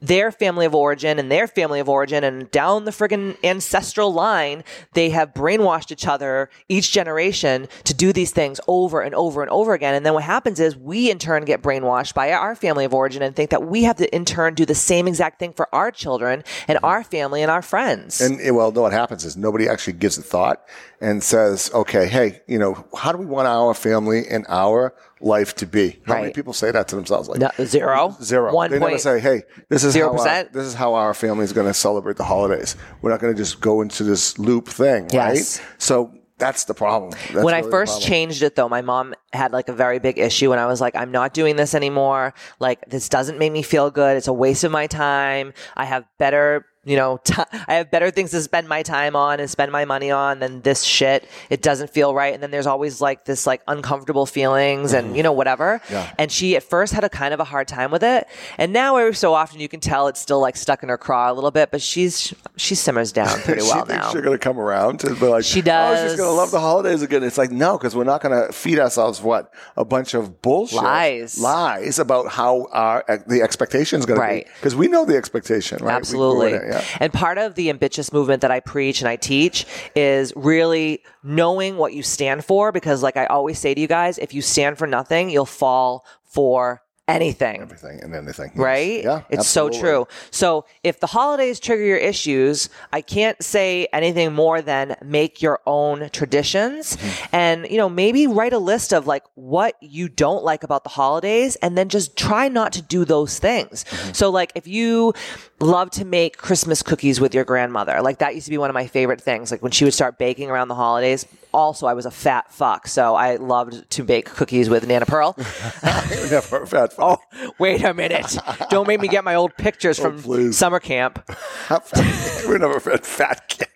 their 0.00 0.30
family 0.30 0.66
of 0.66 0.74
origin 0.74 1.18
and 1.18 1.30
their 1.32 1.46
family 1.46 1.80
of 1.80 1.88
origin 1.88 2.22
and 2.22 2.50
down 2.50 2.84
the 2.84 2.90
friggin' 2.90 3.42
ancestral 3.42 4.12
line, 4.12 4.62
they 4.92 5.10
have 5.10 5.32
brainwashed 5.32 5.90
each 5.90 6.06
other, 6.06 6.50
each 6.68 6.92
generation, 6.92 7.66
to 7.84 7.94
do 7.94 8.12
these 8.12 8.30
things 8.30 8.60
over 8.68 9.00
and 9.00 9.14
over 9.14 9.40
and 9.40 9.50
over 9.50 9.72
again. 9.72 9.94
And 9.94 10.04
then 10.04 10.14
what 10.14 10.24
happens 10.24 10.60
is 10.60 10.76
we 10.76 11.10
in 11.10 11.18
turn 11.18 11.44
get 11.44 11.62
brainwashed 11.62 12.12
by 12.12 12.32
our 12.32 12.54
family 12.54 12.84
of 12.84 12.92
origin 12.92 13.22
and 13.22 13.34
think 13.34 13.50
that 13.50 13.66
we 13.66 13.84
have 13.84 13.96
to 13.96 14.14
in 14.14 14.24
turn 14.24 14.54
do 14.54 14.66
the 14.66 14.74
same 14.74 15.08
exact 15.08 15.38
thing 15.38 15.52
for 15.52 15.72
our 15.74 15.90
children 15.90 16.44
and 16.66 16.78
our 16.82 17.04
family 17.04 17.42
and 17.42 17.50
our 17.50 17.62
friends. 17.62 18.20
And 18.20 18.40
eh, 18.40 18.50
well, 18.50 18.72
no, 18.72 18.82
what 18.82 18.92
happens 18.92 19.24
is 19.24 19.36
nobody 19.36 19.68
actually 19.68 19.94
gives 19.94 20.18
a 20.18 20.22
thought 20.22 20.64
and 21.00 21.22
says, 21.22 21.70
okay, 21.72 22.08
hey, 22.08 22.40
you 22.46 22.58
know, 22.58 22.84
how 22.96 23.12
do 23.12 23.18
we 23.18 23.26
want 23.26 23.46
our 23.46 23.74
family 23.74 24.26
and 24.28 24.44
our 24.48 24.94
life 25.20 25.54
to 25.56 25.66
be? 25.66 25.98
How 26.06 26.14
many 26.20 26.32
people 26.32 26.52
say 26.52 26.70
that 26.70 26.88
to 26.88 26.96
themselves? 26.96 27.28
Like 27.28 27.40
No, 27.40 27.50
zero. 27.64 28.16
Zero. 28.22 28.52
One 28.52 28.70
they 28.70 28.78
never 28.78 28.98
say, 28.98 29.20
"Hey, 29.20 29.42
this 29.68 29.84
is 29.84 29.92
Zero 29.92 30.16
how 30.16 30.28
our, 30.28 30.44
this 30.44 30.64
is 30.64 30.74
how 30.74 30.94
our 30.94 31.14
family 31.14 31.44
is 31.44 31.52
going 31.52 31.66
to 31.66 31.74
celebrate 31.74 32.16
the 32.16 32.24
holidays. 32.24 32.76
We're 33.02 33.10
not 33.10 33.20
going 33.20 33.34
to 33.34 33.40
just 33.40 33.60
go 33.60 33.80
into 33.80 34.04
this 34.04 34.38
loop 34.38 34.68
thing, 34.68 35.08
Yes. 35.12 35.58
right?" 35.58 35.66
So 35.78 36.17
that's 36.38 36.64
the 36.64 36.74
problem. 36.74 37.10
That's 37.10 37.44
when 37.44 37.54
I 37.54 37.58
really 37.58 37.68
the 37.68 37.70
first 37.70 38.02
changed 38.02 38.42
it 38.42 38.54
though, 38.54 38.68
my 38.68 38.80
mom 38.80 39.14
had 39.32 39.52
like 39.52 39.68
a 39.68 39.72
very 39.72 39.98
big 39.98 40.18
issue 40.18 40.52
and 40.52 40.60
I 40.60 40.66
was 40.66 40.80
like, 40.80 40.94
I'm 40.96 41.10
not 41.10 41.34
doing 41.34 41.56
this 41.56 41.74
anymore. 41.74 42.32
Like 42.60 42.88
this 42.88 43.08
doesn't 43.08 43.38
make 43.38 43.52
me 43.52 43.62
feel 43.62 43.90
good. 43.90 44.16
It's 44.16 44.28
a 44.28 44.32
waste 44.32 44.64
of 44.64 44.72
my 44.72 44.86
time. 44.86 45.52
I 45.76 45.84
have 45.84 46.04
better 46.18 46.64
you 46.88 46.96
know, 46.96 47.18
t- 47.22 47.34
I 47.68 47.74
have 47.74 47.90
better 47.90 48.10
things 48.10 48.30
to 48.30 48.40
spend 48.40 48.68
my 48.68 48.82
time 48.82 49.14
on 49.14 49.40
and 49.40 49.48
spend 49.50 49.70
my 49.70 49.84
money 49.84 50.10
on 50.10 50.38
than 50.38 50.62
this 50.62 50.82
shit. 50.82 51.28
It 51.50 51.60
doesn't 51.62 51.90
feel 51.90 52.14
right. 52.14 52.32
And 52.32 52.42
then 52.42 52.50
there's 52.50 52.66
always 52.66 53.00
like 53.00 53.24
this 53.26 53.46
like 53.46 53.62
uncomfortable 53.68 54.24
feelings 54.26 54.92
and, 54.92 55.08
mm-hmm. 55.08 55.16
you 55.16 55.22
know, 55.22 55.32
whatever. 55.32 55.80
Yeah. 55.90 56.12
And 56.18 56.32
she 56.32 56.56
at 56.56 56.62
first 56.62 56.92
had 56.94 57.04
a 57.04 57.08
kind 57.08 57.34
of 57.34 57.40
a 57.40 57.44
hard 57.44 57.68
time 57.68 57.90
with 57.90 58.02
it. 58.02 58.26
And 58.56 58.72
now 58.72 58.96
every 58.96 59.14
so 59.14 59.34
often 59.34 59.60
you 59.60 59.68
can 59.68 59.80
tell 59.80 60.08
it's 60.08 60.20
still 60.20 60.40
like 60.40 60.56
stuck 60.56 60.82
in 60.82 60.88
her 60.88 60.96
craw 60.98 61.30
a 61.30 61.34
little 61.34 61.50
bit, 61.50 61.70
but 61.70 61.82
she's, 61.82 62.32
she 62.56 62.74
simmers 62.74 63.12
down 63.12 63.38
pretty 63.42 63.62
well 63.62 63.84
now. 63.86 64.10
you're 64.12 64.22
going 64.22 64.38
to 64.38 64.42
come 64.42 64.58
around 64.58 65.00
to 65.00 65.14
be 65.14 65.26
like, 65.26 65.44
She 65.44 65.60
Oh, 65.60 65.62
does. 65.64 66.10
she's 66.12 66.18
going 66.18 66.30
to 66.30 66.34
love 66.34 66.50
the 66.50 66.60
holidays 66.60 67.02
again. 67.02 67.22
It's 67.22 67.36
like, 67.36 67.50
no, 67.50 67.76
because 67.76 67.94
we're 67.94 68.04
not 68.04 68.22
going 68.22 68.46
to 68.46 68.52
feed 68.52 68.78
ourselves 68.78 69.20
what 69.20 69.52
a 69.76 69.84
bunch 69.84 70.14
of 70.14 70.40
bullshit 70.40 70.76
Lies. 70.82 71.38
lies 71.38 71.98
about 71.98 72.28
how 72.28 72.66
our 72.72 73.04
the 73.26 73.42
expectation 73.42 73.98
is 73.98 74.06
going 74.06 74.18
Right. 74.18 74.46
to 74.46 74.50
be. 74.50 74.54
Because 74.56 74.74
we 74.76 74.88
know 74.88 75.04
the 75.04 75.16
expectation, 75.16 75.78
right? 75.82 75.92
We 75.92 75.96
Absolutely. 75.96 76.52
And 77.00 77.12
part 77.12 77.38
of 77.38 77.54
the 77.54 77.70
ambitious 77.70 78.12
movement 78.12 78.42
that 78.42 78.50
I 78.50 78.60
preach 78.60 79.00
and 79.00 79.08
I 79.08 79.16
teach 79.16 79.66
is 79.94 80.32
really 80.36 81.02
knowing 81.22 81.76
what 81.76 81.92
you 81.92 82.02
stand 82.02 82.44
for. 82.44 82.72
Because, 82.72 83.02
like 83.02 83.16
I 83.16 83.26
always 83.26 83.58
say 83.58 83.74
to 83.74 83.80
you 83.80 83.88
guys, 83.88 84.18
if 84.18 84.34
you 84.34 84.42
stand 84.42 84.78
for 84.78 84.86
nothing, 84.86 85.30
you'll 85.30 85.46
fall 85.46 86.04
for 86.24 86.82
anything. 87.08 87.62
Everything 87.62 88.00
and 88.02 88.14
anything. 88.14 88.52
Right? 88.54 89.02
Yeah, 89.02 89.22
It's 89.30 89.48
so 89.48 89.68
true. 89.70 90.06
So 90.30 90.66
if 90.84 91.00
the 91.00 91.06
holidays 91.08 91.58
trigger 91.58 91.82
your 91.84 91.96
issues, 91.96 92.68
I 92.92 93.00
can't 93.00 93.42
say 93.42 93.88
anything 93.92 94.34
more 94.34 94.62
than 94.62 94.96
make 95.02 95.42
your 95.42 95.60
own 95.66 96.10
traditions 96.10 96.68
Mm-hmm. 96.68 97.36
and, 97.36 97.66
you 97.70 97.76
know, 97.76 97.88
maybe 97.88 98.26
write 98.26 98.52
a 98.52 98.58
list 98.58 98.92
of 98.92 99.06
like 99.06 99.24
what 99.34 99.76
you 99.80 100.08
don't 100.08 100.44
like 100.44 100.62
about 100.62 100.82
the 100.84 100.90
holidays 100.90 101.56
and 101.56 101.76
then 101.76 101.88
just 101.88 102.16
try 102.16 102.48
not 102.48 102.72
to 102.74 102.82
do 102.82 103.04
those 103.04 103.38
things. 103.38 103.84
Mm-hmm. 103.84 104.12
So 104.12 104.30
like 104.30 104.52
if 104.54 104.66
you 104.66 105.14
love 105.60 105.90
to 105.92 106.04
make 106.04 106.36
Christmas 106.36 106.82
cookies 106.82 107.20
with 107.20 107.34
your 107.34 107.44
grandmother, 107.44 108.00
like 108.02 108.18
that 108.18 108.34
used 108.34 108.46
to 108.46 108.50
be 108.50 108.58
one 108.58 108.70
of 108.70 108.74
my 108.74 108.86
favorite 108.86 109.20
things. 109.20 109.50
Like 109.50 109.62
when 109.62 109.72
she 109.72 109.84
would 109.84 109.94
start 109.94 110.18
baking 110.18 110.50
around 110.50 110.68
the 110.68 110.74
holidays, 110.74 111.26
also 111.52 111.86
I 111.86 111.94
was 111.94 112.06
a 112.06 112.10
fat 112.10 112.52
fuck, 112.52 112.86
so 112.86 113.14
I 113.14 113.36
loved 113.36 113.88
to 113.90 114.04
bake 114.04 114.26
cookies 114.26 114.68
with 114.68 114.86
Nana 114.86 115.06
Pearl. 115.06 115.34
Never 115.82 116.66
fat 116.66 116.92
oh, 116.98 117.16
fuck. 117.16 117.22
Oh, 117.34 117.50
wait 117.58 117.82
a 117.84 117.94
minute. 117.94 118.36
Don't 118.70 118.86
make 118.86 119.00
me 119.00 119.08
get 119.08 119.24
my 119.24 119.34
old 119.34 119.56
pictures 119.56 119.98
oh, 120.00 120.02
from 120.04 120.18
Oh, 120.18 120.22
please. 120.22 120.58
summer 120.58 120.80
camp. 120.80 121.22
We're 122.46 122.58
never 122.58 122.80
fed 122.80 123.04
fat 123.06 123.48
kid. 123.48 123.68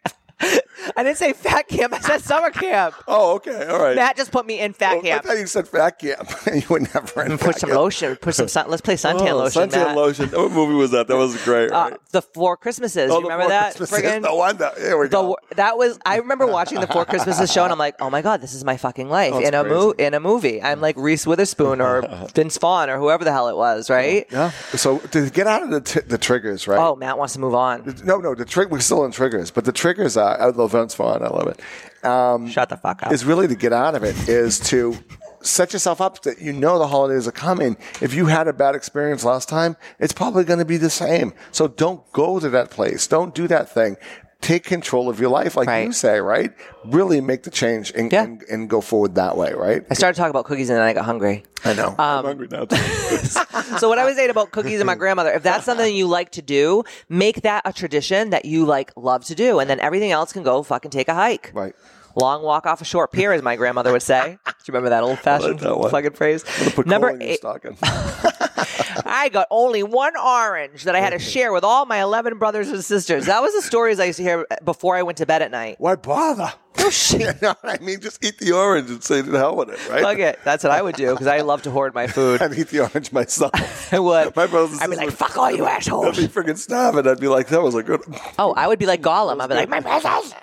I 0.97 1.03
didn't 1.03 1.19
say 1.19 1.33
fat 1.33 1.69
camp. 1.69 1.93
I 1.93 2.01
said 2.01 2.21
summer 2.23 2.51
camp. 2.51 2.95
Oh, 3.09 3.35
okay, 3.37 3.67
all 3.67 3.79
right. 3.81 3.95
Matt 3.97 4.17
just 4.17 4.33
put 4.33 4.47
me 4.47 4.59
in 4.61 4.73
fat 4.73 4.97
Oh, 4.99 5.03
camp. 5.03 5.25
I 5.25 5.29
thought 5.29 5.39
you 5.39 5.47
said 5.47 5.69
fat 5.69 5.99
camp. 5.99 6.29
you 6.55 6.63
would 6.71 6.83
never. 6.95 7.23
in 7.25 7.33
Put 7.39 7.41
fat 7.55 7.61
some 7.61 7.71
camp. 7.71 7.81
lotion. 7.81 8.17
Put 8.17 8.35
some 8.35 8.49
sun. 8.49 8.71
Let's 8.71 8.81
play 8.81 8.95
suntan 8.97 9.31
Oh, 9.33 9.37
lotion. 9.39 9.63
Suntan 9.69 9.87
Matt. 9.87 9.97
lotion. 9.97 10.29
What 10.31 10.51
movie 10.53 10.75
was 10.75 10.91
that? 10.93 11.09
That 11.09 11.17
was 11.17 11.43
great. 11.45 11.71
Uh, 11.71 11.97
the 12.13 12.23
Four 12.23 12.57
Christmases. 12.57 13.11
Oh, 13.11 13.17
you 13.17 13.23
the 13.23 13.29
remember 13.29 13.43
Four 13.45 13.51
that? 13.51 13.77
Friggin- 13.77 14.23
No 14.23 14.37
wonder. 14.37 14.71
Here 14.79 14.97
we 14.99 15.09
go. 15.09 15.37
the, 15.51 15.57
that 15.57 15.77
was 15.77 15.99
I 16.07 16.17
remember 16.17 16.47
watching 16.47 16.81
the 16.81 16.87
Four 16.87 17.05
Christmases 17.05 17.53
show 17.53 17.65
and 17.65 17.73
I'm 17.73 17.79
like, 17.79 17.97
oh 18.01 18.09
my 18.11 18.23
god, 18.23 18.41
this 18.41 18.55
is 18.55 18.65
my 18.65 18.77
fucking 18.77 19.09
life 19.09 19.35
in 19.35 19.55
a 19.55 19.63
crazy. 19.63 19.75
mo- 19.75 19.91
in 19.99 20.15
a 20.15 20.21
movie. 20.21 20.63
I'm 20.63 20.81
like 20.81 20.97
Reese 20.97 21.27
Witherspoon 21.27 21.81
or 21.81 22.03
Vince 22.35 22.57
Vaughn 22.59 22.89
or 22.89 22.99
whoever 22.99 23.25
the 23.25 23.33
hell 23.33 23.49
it 23.49 23.57
was, 23.57 23.91
right? 23.91 24.27
yeah. 24.31 24.51
So 24.75 24.99
to 24.99 25.29
get 25.31 25.47
out 25.47 25.63
of 25.63 25.71
the 25.71 25.81
t- 25.81 26.01
the 26.01 26.19
triggers, 26.19 26.67
right? 26.67 26.79
Oh, 26.79 26.97
Matt 26.97 27.19
wants 27.19 27.35
to 27.35 27.41
move 27.41 27.55
on. 27.55 27.95
No, 28.05 28.19
no, 28.19 28.35
the 28.35 28.45
trick. 28.45 28.71
We're 28.71 28.81
still 28.81 29.05
in 29.05 29.13
triggers, 29.13 29.51
but 29.51 29.65
the 29.65 29.73
triggers 29.73 30.17
are. 30.17 30.41
I 30.41 30.47
love 30.47 30.72
Vince 30.73 30.95
Vaughn. 30.95 31.23
I 31.23 31.29
love 31.29 31.47
it. 31.49 31.61
Um, 32.05 32.49
Shut 32.49 32.69
the 32.69 32.77
fuck 32.77 33.03
up. 33.05 33.13
is 33.13 33.25
really 33.25 33.47
to 33.47 33.55
get 33.55 33.73
out 33.73 33.95
of 33.95 34.03
it 34.03 34.17
is 34.29 34.59
to 34.71 34.97
set 35.43 35.73
yourself 35.73 36.01
up 36.01 36.23
that 36.23 36.41
you 36.41 36.53
know 36.53 36.79
the 36.79 36.89
holidays 36.89 37.29
are 37.29 37.33
coming. 37.33 37.77
If 38.01 38.15
you 38.15 38.27
had 38.27 38.49
a 38.49 38.53
bad 38.53 38.75
experience 38.75 39.25
last 39.25 39.49
time, 39.49 39.77
it's 40.01 40.13
probably 40.13 40.45
going 40.45 40.59
to 40.59 40.65
be 40.65 40.77
the 40.77 40.91
same. 40.91 41.33
So 41.53 41.69
don't 41.69 42.11
go 42.13 42.41
to 42.41 42.49
that 42.51 42.71
place. 42.71 43.07
Don't 43.07 43.35
do 43.35 43.47
that 43.49 43.69
thing. 43.69 43.97
Take 44.43 44.65
control 44.65 45.09
of 45.09 45.19
your 45.21 45.31
life, 45.31 45.57
like 45.57 45.69
Right. 45.69 45.87
you 45.87 45.93
say, 45.93 46.21
right? 46.21 46.53
Really 46.85 47.21
make 47.21 47.45
the 47.45 47.51
change 47.51 47.93
and, 47.97 48.13
Yeah. 48.13 48.25
and, 48.25 48.43
and 48.51 48.69
go 48.69 48.81
forward 48.81 49.15
that 49.15 49.37
way, 49.37 49.53
right? 49.55 49.85
I 49.91 49.95
started 49.95 50.17
talking 50.19 50.31
about 50.31 50.45
cookies 50.45 50.69
and 50.69 50.77
then 50.79 50.85
I 50.85 50.93
got 50.93 51.05
hungry. 51.05 51.45
I 51.65 51.73
know. 51.75 51.89
Um, 51.91 51.97
I'm 51.99 52.25
hungry 52.25 52.49
now. 52.51 52.65
Too. 52.65 52.77
so 53.79 53.89
what 53.89 53.99
I 54.01 54.05
was 54.05 54.17
saying 54.17 54.31
about 54.31 54.51
cookies 54.51 54.81
and 54.81 54.87
my 54.87 54.97
grandmother, 54.97 55.31
if 55.33 55.43
that's 55.45 55.65
something 55.65 55.95
you 55.95 56.07
like 56.09 56.31
to 56.33 56.43
do, 56.43 56.83
make 57.09 57.43
that 57.43 57.63
a 57.65 57.73
tradition 57.73 58.31
that 58.31 58.45
you 58.45 58.65
like 58.67 58.93
love 58.97 59.25
to 59.27 59.35
do, 59.37 59.61
and 59.61 59.71
then 59.71 59.79
everything 59.81 60.11
else 60.11 60.33
can 60.33 60.43
go 60.43 60.63
fucking 60.65 60.91
take 60.91 61.09
a 61.09 61.15
hike. 61.15 61.51
right. 61.55 61.75
Long 62.15 62.43
walk 62.43 62.67
off 62.67 62.83
a 62.83 62.85
short 62.85 63.11
pier, 63.11 63.33
as 63.33 63.41
my 63.43 63.57
grandmother 63.57 63.91
would 63.91 64.03
say. 64.03 64.37
Do 64.45 64.53
you 64.67 64.75
remember 64.75 64.91
that 64.91 65.03
old 65.03 65.19
fashioned 65.21 65.61
fucking 65.63 66.13
phrase? 66.13 66.45
Number 66.85 67.09
coal 67.09 67.15
in 67.15 67.21
your 67.23 67.31
eight. 67.31 67.41
I 69.05 69.29
got 69.29 69.47
only 69.51 69.83
one 69.83 70.17
orange 70.17 70.85
that 70.85 70.95
I 70.95 71.01
had 71.01 71.11
to 71.11 71.19
share 71.19 71.53
with 71.53 71.65
all 71.65 71.87
my 71.87 72.01
11 72.03 72.39
brothers 72.39 72.71
and 72.71 72.85
sisters. 72.85 73.27
That 73.27 73.43
was 73.43 73.55
the 73.55 73.63
stories 73.63 74.01
I 74.01 74.05
used 74.05 74.19
to 74.19 74.23
hear 74.23 74.47
before 74.65 74.97
I 74.97 75.03
went 75.03 75.19
to 75.19 75.27
bed 75.27 75.43
at 75.43 75.51
night. 75.51 75.77
Why 75.79 75.97
bother? 75.97 76.53
Oh 76.79 76.91
shit! 76.91 77.21
you 77.21 77.27
know 77.43 77.55
what 77.61 77.81
I 77.81 77.85
mean? 77.85 78.01
Just 78.01 78.25
eat 78.25 78.39
the 78.39 78.53
orange 78.53 78.91
and 78.91 79.03
say 79.05 79.23
to 79.23 79.31
the 79.31 79.39
hell 79.39 79.57
with 79.57 79.69
it, 79.69 79.89
right? 79.89 80.03
Fuck 80.03 80.19
it. 80.19 80.39
That's 80.45 80.65
what 80.65 80.71
I 80.73 80.83
would 80.83 80.97
do 80.97 81.11
because 81.11 81.27
I 81.27 81.41
love 81.41 81.63
to 81.63 81.71
hoard 81.71 81.95
my 81.95 82.07
food. 82.07 82.41
I'd 82.43 82.55
eat 82.55 82.69
the 82.69 82.81
orange 82.81 83.13
myself. 83.13 83.93
I 83.93 83.99
would. 83.99 84.35
My 84.35 84.47
brothers 84.47 84.73
and 84.73 84.83
I'd 84.83 84.91
be 84.91 84.97
like, 84.97 85.11
fuck 85.11 85.37
all 85.37 85.51
you 85.51 85.67
assholes. 85.67 86.07
I'd 86.07 86.09
assholes. 86.11 86.29
be 86.29 86.41
freaking 86.41 86.59
starving. 86.59 87.07
I'd 87.07 87.21
be 87.21 87.29
like, 87.29 87.49
that 87.49 87.63
was 87.63 87.75
a 87.75 87.83
good. 87.83 88.01
Oh, 88.39 88.55
I 88.55 88.67
would 88.67 88.79
be 88.79 88.87
like 88.87 89.03
Gollum. 89.03 89.41
I'd 89.41 89.49
be 89.49 89.55
like, 89.55 89.69
my 89.69 89.81
brothers. 89.81 90.35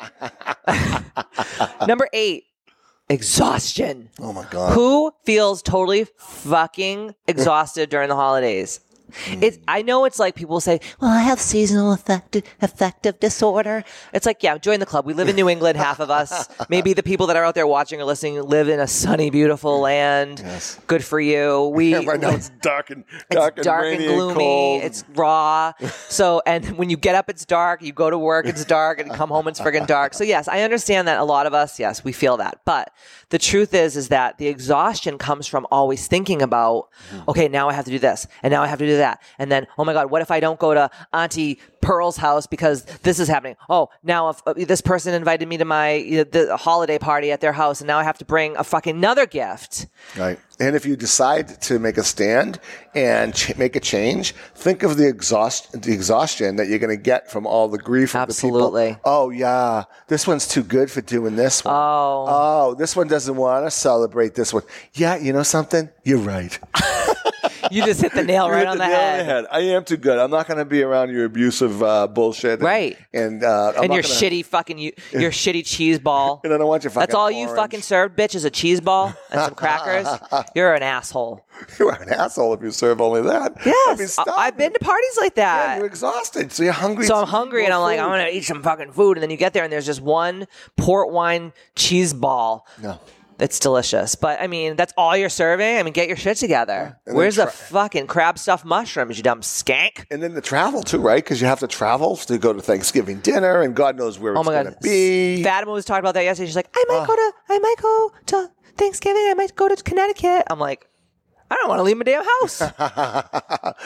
Number 1.88 2.08
eight, 2.14 2.46
exhaustion. 3.10 4.10
Oh 4.20 4.34
my 4.34 4.46
god. 4.50 4.74
Who 4.74 5.12
feels 5.26 5.62
totally 5.62 6.06
fucking 6.18 7.16
exhausted 7.28 7.90
during 7.90 8.10
the 8.10 8.16
holidays? 8.16 8.80
Mm. 9.26 9.44
It's, 9.44 9.60
I 9.68 9.82
know 9.82 10.06
it's 10.06 10.20
like 10.20 10.36
people 10.36 10.60
say, 10.60 10.80
well, 11.00 11.12
I 11.12 11.22
have 11.22 11.40
seasonal 11.40 11.92
affective, 11.94 12.44
affective 12.62 13.20
disorder. 13.20 13.84
It's 14.14 14.26
like, 14.26 14.44
yeah, 14.44 14.58
join 14.58 14.80
the 14.80 14.86
club. 14.86 15.06
We 15.06 15.14
live 15.14 15.30
in 15.30 15.36
New 15.36 15.50
England, 15.50 15.78
half 15.78 16.00
of 16.00 16.10
us. 16.10 16.48
Maybe 16.70 16.94
the 16.94 17.04
people 17.04 17.28
that 17.28 17.36
are 17.36 17.46
out 17.46 17.56
there 17.56 17.68
watching 17.68 18.02
or 18.02 18.06
listening 18.06 18.42
live 18.42 18.70
in 18.70 18.80
a 18.80 18.88
sunny, 18.88 19.30
beautiful 19.30 19.80
land. 19.80 20.40
Yes. 20.40 20.80
Good 20.88 21.04
for 21.04 21.20
you. 21.20 21.72
We, 21.74 21.92
Yeah, 21.92 22.02
right 22.06 22.20
now 22.20 22.32
it's 22.32 22.50
dark 22.62 22.90
and 22.90 23.04
dark 23.30 23.58
and 23.58 23.64
dark 23.64 23.86
and 23.86 24.04
gloomy. 24.06 24.34
cold. 24.36 24.84
It's 24.84 25.04
raw. 25.16 25.74
So, 26.10 26.42
and 26.46 26.78
when 26.78 26.90
you 26.90 26.98
get 26.98 27.16
up, 27.16 27.30
it's 27.30 27.46
dark. 27.46 27.82
You 27.84 27.94
go 27.94 28.10
to 28.10 28.18
work, 28.18 28.46
it's 28.46 28.66
dark, 28.66 29.00
and 29.00 29.12
come 29.12 29.30
home, 29.30 29.48
it's 29.48 29.60
friggin' 29.60 29.86
dark. 29.86 30.14
So, 30.14 30.24
yes, 30.24 30.48
I 30.48 30.62
understand 30.62 31.08
that 31.08 31.20
a 31.20 31.24
lot 31.24 31.46
of 31.46 31.54
us, 31.54 31.80
yes, 31.80 32.04
we 32.04 32.12
feel 32.12 32.38
that. 32.38 32.62
But 32.66 32.92
the 33.30 33.38
truth 33.38 33.74
is, 33.74 33.96
is 33.96 34.10
that 34.10 34.38
the 34.38 34.48
exhaustion 34.48 35.18
comes 35.18 35.46
from 35.46 35.68
always 35.72 36.08
thinking 36.08 36.42
about, 36.42 36.90
mm. 37.12 37.28
okay, 37.28 37.48
now 37.48 37.70
I 37.70 37.74
have 37.74 37.86
to 37.86 37.92
do 37.92 38.00
this, 38.00 38.28
and 38.42 38.52
now 38.52 38.64
I 38.64 38.68
have 38.68 38.80
to 38.80 38.88
do 38.88 38.98
that, 39.00 39.22
and 39.38 39.52
then, 39.52 39.68
oh 39.78 39.84
my 39.84 39.94
God, 39.94 40.10
what 40.12 40.22
if 40.22 40.32
I 40.32 40.40
don't 40.40 40.60
go 40.60 40.74
to 40.74 40.90
Auntie 41.12 41.60
Pearl's 41.82 42.18
house 42.18 42.46
because 42.48 42.84
this 43.04 43.20
is 43.20 43.28
happening? 43.28 43.56
Oh, 43.70 43.90
now 44.04 44.30
if 44.30 44.42
uh, 44.46 44.54
this 44.56 44.82
person 44.82 45.14
invited 45.14 45.48
me 45.48 45.58
to 45.58 45.66
my 45.66 45.98
uh, 45.98 46.26
the 46.32 46.56
holiday 46.58 47.00
party 47.00 47.32
at 47.32 47.42
their 47.42 47.54
house, 47.54 47.82
and 47.82 47.88
now 47.88 47.98
I 47.98 48.04
have 48.04 48.18
to 48.20 48.26
bring 48.26 48.56
a 48.58 48.64
fucking 48.64 48.96
another 48.96 49.26
gift. 49.26 49.88
Right. 50.18 50.40
And 50.60 50.76
if 50.76 50.86
you 50.86 50.98
decide 50.98 51.62
to 51.62 51.80
make 51.80 51.98
a 51.98 52.04
stand 52.04 52.60
and 52.94 53.34
ch- 53.34 53.56
make 53.58 53.78
a 53.78 53.80
change, 53.80 54.34
think 54.56 54.84
of 54.84 54.98
the 54.98 55.08
exhaust 55.08 55.82
the 55.82 55.94
exhaustion 55.94 56.58
that 56.58 56.68
you're 56.68 56.80
going 56.80 56.96
to 56.96 57.02
get 57.02 57.32
from 57.32 57.48
all 57.48 57.70
the 57.70 57.78
grief. 57.78 58.10
of 58.10 58.28
the 58.28 58.32
Absolutely. 58.32 58.90
people. 58.90 59.02
Oh 59.06 59.30
yeah, 59.30 59.86
this 60.08 60.28
one's 60.28 60.48
too 60.48 60.64
good 60.64 60.92
for 60.92 61.02
doing 61.02 61.38
this 61.38 61.64
one. 61.64 61.74
Oh. 61.74 62.26
Oh, 62.28 62.74
this 62.76 62.96
one 62.96 63.08
doesn't 63.08 63.36
want 63.36 63.66
to 63.66 63.72
celebrate 63.72 64.36
this 64.36 64.54
one. 64.54 64.64
Yeah, 64.94 65.16
you 65.16 65.32
know 65.32 65.44
something? 65.44 65.90
You're 66.04 66.18
right. 66.20 66.60
You 67.72 67.86
just 67.86 68.02
hit 68.02 68.14
the 68.14 68.24
nail 68.24 68.48
You 68.48 68.54
right 68.54 68.68
on 68.68 68.78
the, 68.78 68.88
nail 68.88 69.24
head. 69.26 69.46
I 69.52 69.60
am 69.62 69.84
too 69.84 69.98
good. 69.98 70.18
I'm 70.18 70.32
not 70.32 70.48
going 70.48 70.58
to 70.58 70.66
be 70.66 70.82
around 70.84 71.12
your 71.12 71.26
abusive 71.26 71.82
uh, 71.84 72.08
bullshit. 72.08 72.54
and- 72.54 72.62
Right. 72.64 72.98
And 73.14 73.44
uh, 73.44 73.74
I'm 73.78 73.84
and 73.86 73.94
your 73.94 74.02
gonna- 74.04 74.14
shitty 74.14 74.46
fucking 74.46 74.78
you, 74.78 74.92
your 75.12 75.32
shitty 75.42 75.66
cheese 75.66 76.00
ball. 76.00 76.42
And 76.44 76.54
I 76.54 76.58
don't 76.58 76.68
want 76.68 76.84
your 76.84 76.92
fucking 76.92 77.02
That's 77.08 77.16
all 77.16 77.30
you 77.32 77.48
fucking 77.56 77.82
served, 77.82 78.18
bitch, 78.18 78.36
is 78.36 78.46
a 78.46 78.50
cheese 78.50 78.82
ball 78.82 79.14
and 79.32 79.42
some 79.42 79.56
crackers. 79.56 80.08
You're 80.56 80.74
an 80.74 80.84
asshole. 80.84 81.46
You're 81.78 81.92
an 81.94 82.10
asshole 82.14 82.54
if 82.54 82.62
you 82.62 82.72
serve 82.72 83.02
only 83.02 83.22
that. 83.24 83.54
Yes, 83.66 84.00
I- 84.00 84.06
starving. 84.06 84.34
I've 84.38 84.58
been 84.58 84.74
to 84.74 84.80
parties 84.80 85.18
like 85.20 85.34
Yeah, 85.36 85.68
that. 85.68 85.78
you're 85.78 85.86
exhausted, 85.88 86.52
so 86.52 86.64
you're 86.64 86.72
hungry. 86.74 87.06
so 87.06 87.16
I'm 87.16 87.28
hungry 87.28 87.66
and 87.66 87.74
I'm 87.74 87.82
like. 87.82 88.00
I'm 88.00 88.08
gonna 88.10 88.30
eat 88.32 88.46
some 88.46 88.64
fucking 88.64 88.92
food, 88.94 89.18
and 89.18 89.22
then 89.24 89.30
you 89.30 89.36
get 89.38 89.52
there 89.54 89.64
and 89.64 89.72
there's 89.74 89.86
just 89.86 90.02
one 90.02 90.48
port 90.78 91.12
wine 91.12 91.52
cheese 91.76 92.14
ball. 92.14 92.66
No. 92.82 93.00
It's 93.40 93.60
delicious, 93.60 94.16
but 94.16 94.42
I 94.42 94.48
mean, 94.48 94.76
that's 94.76 94.94
all 94.98 95.16
you're 95.16 95.30
serving. 95.30 95.78
I 95.78 95.84
mean, 95.84 95.94
get 95.94 96.08
your 96.08 96.18
shit 96.18 96.38
together. 96.38 97.00
Where's 97.06 97.38
the 97.38 97.48
fucking 97.48 98.08
crab 98.08 98.38
stuffed 98.38 98.66
mushrooms, 98.66 99.18
you 99.18 99.24
dumb 99.24 99.42
skank? 99.42 100.06
And 100.12 100.22
then 100.22 100.34
the 100.34 100.42
travel 100.42 100.84
too, 100.84 101.00
right? 101.00 101.24
Because 101.24 101.40
you 101.40 101.48
have 101.48 101.60
to 101.60 101.68
travel 101.68 102.18
to 102.18 102.38
go 102.38 102.52
to 102.52 102.62
Thanksgiving 102.62 103.20
dinner, 103.20 103.62
and 103.62 103.76
God 103.76 103.98
knows 103.98 104.20
where 104.20 104.38
Oh 104.38 104.42
it's 104.42 104.50
going 104.50 104.66
to 104.66 104.78
be. 104.82 105.42
Fatima 105.44 105.72
was 105.72 105.86
talking 105.86 106.02
about 106.02 106.16
that 106.16 106.24
yesterday. 106.24 106.48
She's 106.48 106.56
like, 106.56 106.70
I 106.76 106.86
might 106.90 107.00
ah. 107.00 107.06
go 107.06 107.16
to, 107.16 107.34
I 107.50 107.60
might 107.60 107.76
go 107.82 108.12
to 108.28 108.52
Thanksgiving. 108.76 109.24
I 109.30 109.34
might 109.36 109.56
go 109.56 109.70
to 109.70 109.76
Connecticut. 109.84 110.44
I'm 110.50 110.60
like, 110.60 110.89
I 111.52 111.56
don't 111.56 111.68
want 111.70 111.80
to 111.80 111.84
leave 111.84 111.98
my 111.98 112.04
damn 112.04 112.24
house. 112.24 112.60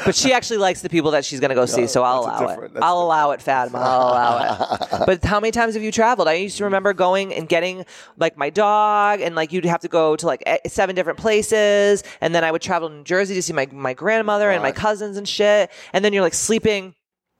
but 0.06 0.16
she 0.16 0.34
actually 0.34 0.58
likes 0.58 0.82
the 0.82 0.90
people 0.90 1.12
that 1.12 1.24
she's 1.26 1.40
going 1.40 1.50
to 1.50 1.56
go 1.56 1.66
see, 1.66 1.88
so 1.88 2.04
I'll 2.04 2.26
that's 2.26 2.40
allow 2.42 2.48
it. 2.50 2.54
different- 2.56 2.84
I'll 2.84 3.02
allow 3.02 3.32
it, 3.32 3.42
Fatima. 3.42 3.78
I'll 3.80 4.02
allow 4.10 4.78
it. 4.92 5.06
But 5.06 5.24
how 5.24 5.40
many 5.40 5.52
times 5.52 5.74
have 5.74 5.84
you 5.84 5.92
traveled? 5.92 6.28
I 6.28 6.34
used 6.34 6.58
to 6.58 6.64
remember 6.66 6.94
going 6.94 7.34
and 7.34 7.48
getting 7.48 7.86
like 8.18 8.38
my 8.38 8.50
dog, 8.50 9.22
and 9.22 9.36
like 9.36 9.52
you'd 9.54 9.66
have 9.66 9.82
to 9.82 9.88
go 9.88 10.16
to 10.16 10.26
like 10.26 10.44
eh, 10.46 10.58
seven 10.68 10.96
different 10.96 11.20
places, 11.20 12.04
and 12.22 12.34
then 12.36 12.44
I 12.44 12.52
would 12.52 12.62
travel 12.62 12.90
to 12.90 12.96
New 12.96 13.04
Jersey 13.04 13.34
to 13.36 13.42
see 13.42 13.54
my 13.54 13.68
my 13.72 13.94
grandmother 13.94 14.50
and 14.52 14.62
my 14.62 14.72
cousins 14.72 15.18
and 15.18 15.28
shit, 15.28 15.72
and 15.94 16.04
then 16.04 16.14
you're 16.14 16.22
like 16.24 16.34
sleeping 16.34 16.96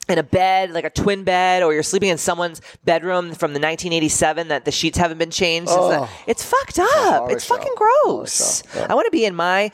in 0.10 0.18
a 0.18 0.24
bed, 0.24 0.72
like 0.72 0.84
a 0.84 0.90
twin 0.90 1.24
bed, 1.24 1.64
or 1.64 1.74
you're 1.74 1.82
sleeping 1.84 2.10
in 2.10 2.18
someone's 2.18 2.60
bedroom 2.84 3.28
from 3.34 3.54
the 3.54 3.60
1987 3.60 4.50
that 4.50 4.66
the 4.66 4.72
sheets 4.72 4.98
haven't 4.98 5.18
been 5.18 5.32
changed. 5.32 5.70
since 5.70 5.88
then. 5.88 6.08
It's 6.28 6.44
fucked 6.44 6.80
up. 6.80 6.90
horror 6.90 7.32
It's 7.32 7.46
show. 7.46 7.56
fucking 7.56 7.74
Horror 7.78 8.02
gross. 8.18 8.64
show. 8.74 8.80
Yeah. 8.80 8.88
I 8.90 8.96
want 8.96 9.06
to 9.06 9.12
be 9.12 9.24
in 9.24 9.34
my 9.34 9.72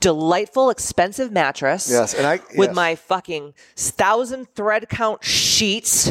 delightful, 0.00 0.70
expensive 0.70 1.30
mattress. 1.30 1.90
Yes, 1.90 2.14
and 2.14 2.26
I- 2.26 2.40
with 2.56 2.70
yes. 2.70 2.74
my 2.76 2.94
fucking 2.96 3.54
thousand 3.76 4.48
thread 4.54 4.88
count 4.88 5.22
sheets, 5.22 6.10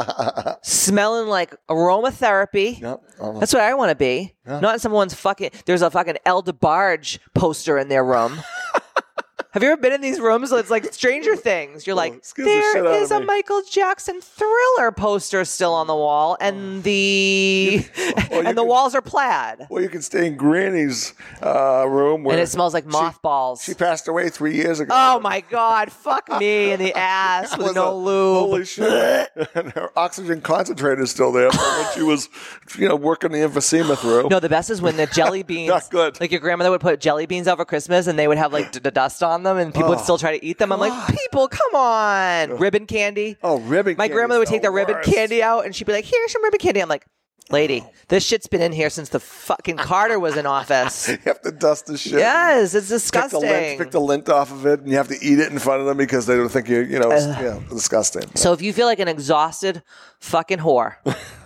smelling 0.62 1.28
like 1.28 1.54
aromatherapy. 1.68 2.80
Yep. 2.80 3.02
Oh. 3.18 3.38
That's 3.40 3.52
what 3.52 3.62
I 3.62 3.74
want 3.74 3.90
to 3.90 3.96
be. 3.96 4.34
Not 4.46 4.74
in 4.74 4.78
someone's 4.78 5.14
fucking. 5.14 5.50
There's 5.64 5.82
a 5.82 5.90
fucking 5.90 6.18
El 6.24 6.42
DeBarge 6.42 7.18
poster 7.34 7.78
in 7.78 7.88
their 7.88 8.04
room. 8.04 8.40
Have 9.56 9.62
you 9.62 9.70
ever 9.70 9.80
been 9.80 9.94
in 9.94 10.02
these 10.02 10.20
rooms? 10.20 10.52
It's 10.52 10.68
like 10.68 10.92
Stranger 10.92 11.34
Things. 11.50 11.86
You're 11.86 11.96
like, 11.96 12.12
Oh, 12.12 12.16
the 12.36 12.44
shit 12.44 12.44
there 12.74 12.86
out 12.88 12.94
is 13.00 13.10
a 13.10 13.20
me." 13.20 13.24
Michael 13.24 13.62
Jackson 13.70 14.20
Thriller 14.20 14.92
poster 14.92 15.46
still 15.46 15.72
on 15.72 15.86
the 15.86 15.94
wall, 15.94 16.36
and 16.42 16.82
the 16.82 16.92
you 16.92 17.84
and 18.30 18.48
the 18.48 18.52
could- 18.60 18.68
walls 18.68 18.94
are 18.94 19.00
plaid, 19.00 19.66
Well, 19.70 19.82
you 19.82 19.88
can 19.88 20.02
stay 20.02 20.26
in 20.26 20.36
Granny's 20.36 21.14
uh, 21.42 21.86
room 21.88 22.22
where 22.22 22.34
and 22.36 22.42
it 22.42 22.48
smells 22.48 22.74
like 22.74 22.84
she- 22.84 22.90
mothballs. 22.90 23.62
She, 23.62 23.72
passed 23.72 24.08
away 24.08 24.28
three 24.28 24.56
years 24.56 24.78
ago. 24.78 24.92
oh 24.94 25.20
my 25.20 25.40
god! 25.40 25.90
Fuck 25.90 26.28
me 26.38 26.72
in 26.72 26.78
the 26.78 26.92
ass 26.98 27.56
with 27.56 27.74
no 27.74 27.92
a- 27.92 27.96
lube. 27.96 28.36
Holy 28.50 28.64
shit! 28.66 29.30
and 29.54 29.72
her 29.72 29.90
oxygen 29.96 30.42
concentrator 30.42 31.00
is 31.00 31.10
still 31.10 31.32
there 31.32 31.48
when 31.50 31.86
she 31.94 32.02
was, 32.02 32.28
you 32.76 32.88
know, 32.88 32.96
working 32.96 33.32
the 33.32 33.38
emphysema 33.38 33.96
through. 33.96 34.28
No, 34.28 34.38
the 34.38 34.50
best 34.50 34.68
is 34.68 34.82
when 34.82 34.98
the 34.98 35.06
jelly 35.06 35.42
beans. 35.42 35.70
Not 35.70 35.88
good. 35.88 36.20
Like 36.20 36.30
your 36.30 36.40
grandmother 36.42 36.70
would 36.70 36.82
put 36.82 37.00
jelly 37.00 37.24
beans 37.24 37.48
over 37.48 37.64
Christmas, 37.64 38.06
and 38.06 38.18
they 38.18 38.28
would 38.28 38.36
have 38.36 38.52
like 38.52 38.70
d- 38.72 38.80
d- 38.80 38.90
dust 38.90 39.22
on 39.22 39.45
them, 39.46 39.56
and 39.56 39.72
people 39.72 39.88
would 39.90 40.00
still 40.00 40.16
oh, 40.16 40.18
try 40.18 40.36
to 40.38 40.44
eat 40.44 40.58
them. 40.58 40.72
I'm 40.72 40.80
like, 40.80 41.16
people, 41.16 41.48
come 41.48 41.74
on, 41.74 42.58
ribbon 42.58 42.86
candy. 42.86 43.36
Oh, 43.42 43.58
ribbon 43.60 43.96
My 43.96 44.08
grandmother 44.08 44.40
would 44.40 44.48
take 44.48 44.62
the 44.62 44.70
ribbon 44.70 44.96
candy 45.04 45.42
out, 45.42 45.64
and 45.64 45.74
she'd 45.74 45.86
be 45.86 45.92
like, 45.92 46.04
"Here's 46.04 46.32
some 46.32 46.44
ribbon 46.44 46.58
candy." 46.58 46.80
I'm 46.80 46.88
like, 46.88 47.06
"Lady, 47.50 47.84
this 48.08 48.24
shit's 48.24 48.46
been 48.46 48.60
in 48.60 48.72
here 48.72 48.90
since 48.90 49.08
the 49.08 49.20
fucking 49.20 49.76
Carter 49.76 50.18
was 50.18 50.36
in 50.36 50.46
office." 50.46 51.08
You 51.16 51.18
have 51.24 51.40
to 51.42 51.52
dust 51.52 51.86
the 51.86 51.96
shit. 51.96 52.18
yes, 52.18 52.74
it's 52.74 52.86
Pick 52.86 52.88
the, 52.88 52.94
disgusting. 52.96 53.40
lint, 53.40 53.78
pick 53.78 53.90
the 53.90 54.00
lint 54.00 54.28
off 54.28 54.50
of 54.52 54.66
it, 54.66 54.80
and 54.80 54.90
you 54.90 54.96
have 54.96 55.08
to 55.08 55.16
eat 55.22 55.38
it 55.38 55.50
in 55.52 55.58
front 55.58 55.80
of 55.80 55.86
them 55.86 55.96
because 55.96 56.26
they 56.26 56.36
don't 56.36 56.48
think 56.48 56.68
you, 56.68 56.80
you 56.80 56.98
know, 56.98 57.10
it's, 57.10 57.26
you 57.26 57.44
know, 57.44 57.62
disgusting. 57.70 58.24
So 58.34 58.52
if 58.52 58.60
you 58.62 58.72
feel 58.72 58.86
like 58.86 58.98
an 58.98 59.08
exhausted 59.08 59.82
fucking 60.20 60.58
whore, 60.58 60.96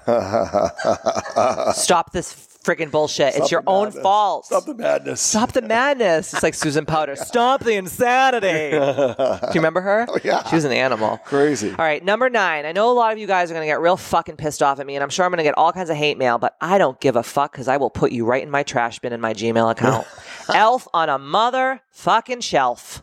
stop 1.74 2.12
this 2.12 2.32
freaking 2.62 2.90
bullshit. 2.90 3.34
it's 3.36 3.50
your 3.50 3.62
own 3.66 3.90
fault. 3.90 4.46
Stop 4.46 4.66
the 4.66 4.74
madness. 4.74 5.20
Stop 5.20 5.52
the 5.52 5.62
madness. 5.62 6.34
It's 6.34 6.42
like 6.42 6.54
Susan 6.54 6.86
Powter. 6.86 7.16
Stop 7.16 7.64
the 7.64 7.74
insanity. 7.74 8.70
Do 8.76 9.46
you 9.48 9.60
remember 9.60 9.80
her? 9.80 10.06
Oh, 10.08 10.18
yeah. 10.22 10.46
She 10.48 10.56
was 10.56 10.64
an 10.64 10.72
animal. 10.72 11.18
Crazy. 11.24 11.70
All 11.70 11.76
right, 11.76 12.04
number 12.04 12.28
nine. 12.28 12.66
I 12.66 12.72
know 12.72 12.90
a 12.90 12.94
lot 12.94 13.12
of 13.12 13.18
you 13.18 13.26
guys 13.26 13.50
are 13.50 13.54
going 13.54 13.66
to 13.66 13.70
get 13.70 13.80
real 13.80 13.96
fucking 13.96 14.36
pissed 14.36 14.62
off 14.62 14.80
at 14.80 14.86
me, 14.86 14.94
and 14.94 15.02
I'm 15.02 15.10
sure 15.10 15.24
I'm 15.24 15.30
going 15.30 15.38
to 15.38 15.44
get 15.44 15.56
all 15.56 15.72
kinds 15.72 15.90
of 15.90 15.96
hate 15.96 16.18
mail, 16.18 16.38
but 16.38 16.56
I 16.60 16.78
don't 16.78 17.00
give 17.00 17.16
a 17.16 17.22
fuck 17.22 17.52
because 17.52 17.68
I 17.68 17.76
will 17.76 17.90
put 17.90 18.12
you 18.12 18.24
right 18.24 18.42
in 18.42 18.50
my 18.50 18.62
trash 18.62 18.98
bin 18.98 19.12
in 19.12 19.20
my 19.20 19.32
Gmail 19.34 19.70
account. 19.70 20.06
Elf 20.54 20.88
on 20.92 21.08
a 21.08 21.18
mother 21.18 21.80
fucking 21.90 22.40
shelf. 22.40 23.02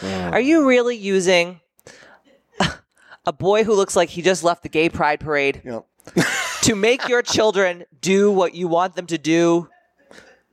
Hmm. 0.00 0.32
Are 0.32 0.40
you 0.40 0.66
really 0.68 0.96
using 0.96 1.60
a 3.26 3.32
boy 3.32 3.64
who 3.64 3.74
looks 3.74 3.96
like 3.96 4.10
he 4.10 4.22
just 4.22 4.44
left 4.44 4.62
the 4.62 4.68
gay 4.68 4.88
pride 4.88 5.20
parade 5.20 5.62
know, 5.64 5.86
to 6.62 6.74
make 6.74 7.08
your 7.08 7.22
children 7.22 7.84
do 8.00 8.30
what 8.30 8.54
you 8.54 8.68
want 8.68 8.96
them 8.96 9.06
to 9.06 9.18
do 9.18 9.68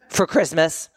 for 0.10 0.26
Christmas? 0.28 0.90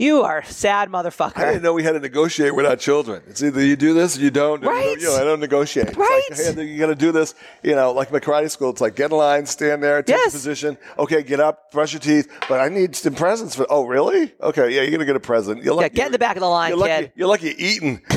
You 0.00 0.22
are 0.22 0.38
a 0.38 0.46
sad 0.46 0.90
motherfucker. 0.90 1.38
I 1.38 1.46
didn't 1.46 1.62
know 1.64 1.72
we 1.72 1.82
had 1.82 1.94
to 1.94 1.98
negotiate 1.98 2.54
with 2.54 2.64
our 2.66 2.76
children. 2.76 3.20
It's 3.26 3.42
either 3.42 3.60
you 3.64 3.74
do 3.74 3.94
this 3.94 4.16
or 4.16 4.20
you 4.20 4.30
don't. 4.30 4.62
Right. 4.62 4.96
You 4.96 5.06
know, 5.08 5.16
I 5.16 5.24
don't 5.24 5.40
negotiate. 5.40 5.96
Right. 5.96 6.22
Like, 6.30 6.38
hey, 6.54 6.64
you 6.66 6.78
got 6.78 6.86
to 6.86 6.94
do 6.94 7.10
this. 7.10 7.34
You 7.64 7.74
know, 7.74 7.90
like 7.90 8.12
my 8.12 8.20
karate 8.20 8.48
school, 8.48 8.70
it's 8.70 8.80
like 8.80 8.94
get 8.94 9.10
in 9.10 9.16
line, 9.16 9.44
stand 9.46 9.82
there, 9.82 10.00
take 10.04 10.14
Yes. 10.14 10.28
a 10.28 10.36
position. 10.36 10.78
Okay, 11.00 11.24
get 11.24 11.40
up, 11.40 11.72
brush 11.72 11.92
your 11.94 11.98
teeth. 12.00 12.30
But 12.48 12.60
I 12.60 12.68
need 12.68 12.94
some 12.94 13.16
presents 13.16 13.56
for. 13.56 13.66
Oh, 13.68 13.86
really? 13.86 14.32
Okay, 14.40 14.72
yeah, 14.72 14.82
you're 14.82 14.92
gonna 14.92 15.04
get 15.04 15.16
a 15.16 15.20
present. 15.20 15.64
You're 15.64 15.74
lucky, 15.74 15.96
get 15.96 16.06
in 16.06 16.12
the 16.12 16.18
back 16.20 16.36
of 16.36 16.42
the 16.42 16.48
line, 16.48 16.68
you're 16.70 16.78
lucky, 16.78 17.02
kid. 17.02 17.12
You're 17.16 17.28
lucky 17.28 17.46
you're 17.46 17.54
eating. 17.58 18.00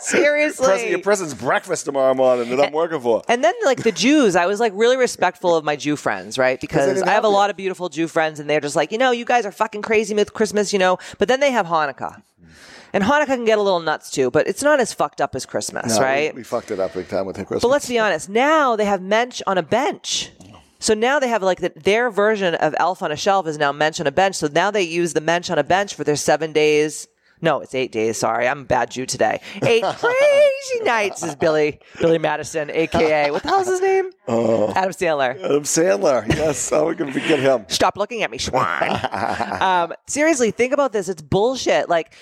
Seriously. 0.00 0.66
present, 0.66 0.90
your 0.90 0.98
present's 1.00 1.34
breakfast 1.34 1.84
tomorrow 1.84 2.14
morning 2.14 2.50
that 2.56 2.66
I'm 2.66 2.72
working 2.72 3.00
for. 3.00 3.22
And 3.28 3.42
then 3.44 3.54
like 3.64 3.82
the 3.82 3.92
Jews, 3.92 4.36
I 4.36 4.46
was 4.46 4.60
like 4.60 4.72
really 4.74 4.96
respectful 4.96 5.56
of 5.56 5.64
my 5.64 5.76
Jew 5.76 5.96
friends, 5.96 6.38
right? 6.38 6.60
Because 6.60 7.02
I 7.02 7.10
have 7.10 7.24
a 7.24 7.28
lot 7.28 7.50
of 7.50 7.56
beautiful 7.56 7.88
Jew 7.88 8.08
friends 8.08 8.40
and 8.40 8.48
they're 8.48 8.60
just 8.60 8.76
like, 8.76 8.92
you 8.92 8.98
know, 8.98 9.10
you 9.10 9.24
guys 9.24 9.46
are 9.46 9.52
fucking 9.52 9.82
crazy 9.82 10.14
with 10.14 10.32
Christmas, 10.34 10.72
you 10.72 10.78
know, 10.78 10.98
but 11.18 11.28
then 11.28 11.40
they 11.40 11.50
have 11.50 11.66
Hanukkah. 11.66 12.22
And 12.92 13.02
Hanukkah 13.02 13.26
can 13.26 13.44
get 13.44 13.58
a 13.58 13.62
little 13.62 13.80
nuts 13.80 14.10
too, 14.10 14.30
but 14.30 14.46
it's 14.46 14.62
not 14.62 14.78
as 14.78 14.92
fucked 14.92 15.20
up 15.20 15.34
as 15.34 15.44
Christmas, 15.44 15.94
No, 15.94 15.98
we- 15.98 16.04
right? 16.04 16.34
We, 16.34 16.42
fucked 16.44 16.70
it 16.70 16.78
up 16.78 16.94
big 16.94 17.08
time 17.08 17.26
with 17.26 17.34
Christmas. 17.36 17.62
But 17.62 17.68
let's 17.68 17.88
be 17.88 17.98
honest. 17.98 18.28
Now 18.28 18.76
they 18.76 18.84
have 18.84 19.02
Mensch 19.02 19.42
on 19.46 19.58
a 19.58 19.62
bench. 19.62 20.30
So 20.78 20.92
now 20.92 21.18
they 21.18 21.28
have 21.28 21.42
like 21.42 21.60
the, 21.60 21.72
their 21.74 22.10
version 22.10 22.54
of 22.54 22.74
Elf 22.78 23.02
on 23.02 23.10
a 23.10 23.16
Shelf 23.16 23.46
is 23.46 23.56
now 23.56 23.72
Mensch 23.72 24.00
on 24.00 24.06
a 24.06 24.12
bench. 24.12 24.36
So 24.36 24.48
now 24.48 24.70
they 24.70 24.82
use 24.82 25.14
the 25.14 25.20
Mensch 25.22 25.48
on 25.50 25.58
a 25.58 25.64
bench 25.64 25.94
for 25.94 26.04
their 26.04 26.14
seven 26.14 26.52
days. 26.52 27.08
No, 27.44 27.60
it's 27.60 27.74
eight 27.74 27.92
days. 27.92 28.16
Sorry, 28.16 28.48
I'm 28.48 28.62
a 28.62 28.64
bad 28.64 28.90
Jew 28.90 29.04
today. 29.04 29.38
Eight 29.62 29.84
crazy 29.96 30.84
nights 30.84 31.22
is 31.22 31.36
Billy 31.36 31.78
Billy 32.00 32.16
Madison, 32.16 32.70
aka 32.70 33.30
what 33.30 33.42
the 33.42 33.48
hell's 33.50 33.66
his 33.66 33.82
name? 33.82 34.10
Oh. 34.26 34.72
Adam 34.74 34.92
Sandler. 34.92 35.38
Adam 35.44 35.62
Sandler. 35.64 36.26
Yes, 36.26 36.70
how 36.70 36.84
are 36.84 36.86
we 36.86 36.94
can 36.94 37.12
get 37.12 37.40
him? 37.40 37.66
Stop 37.68 37.98
looking 37.98 38.22
at 38.22 38.30
me, 38.30 38.38
Schwan. 38.38 39.60
um, 39.60 39.92
seriously, 40.06 40.52
think 40.52 40.72
about 40.72 40.92
this. 40.92 41.08
It's 41.08 41.22
bullshit. 41.22 41.90
Like. 41.90 42.14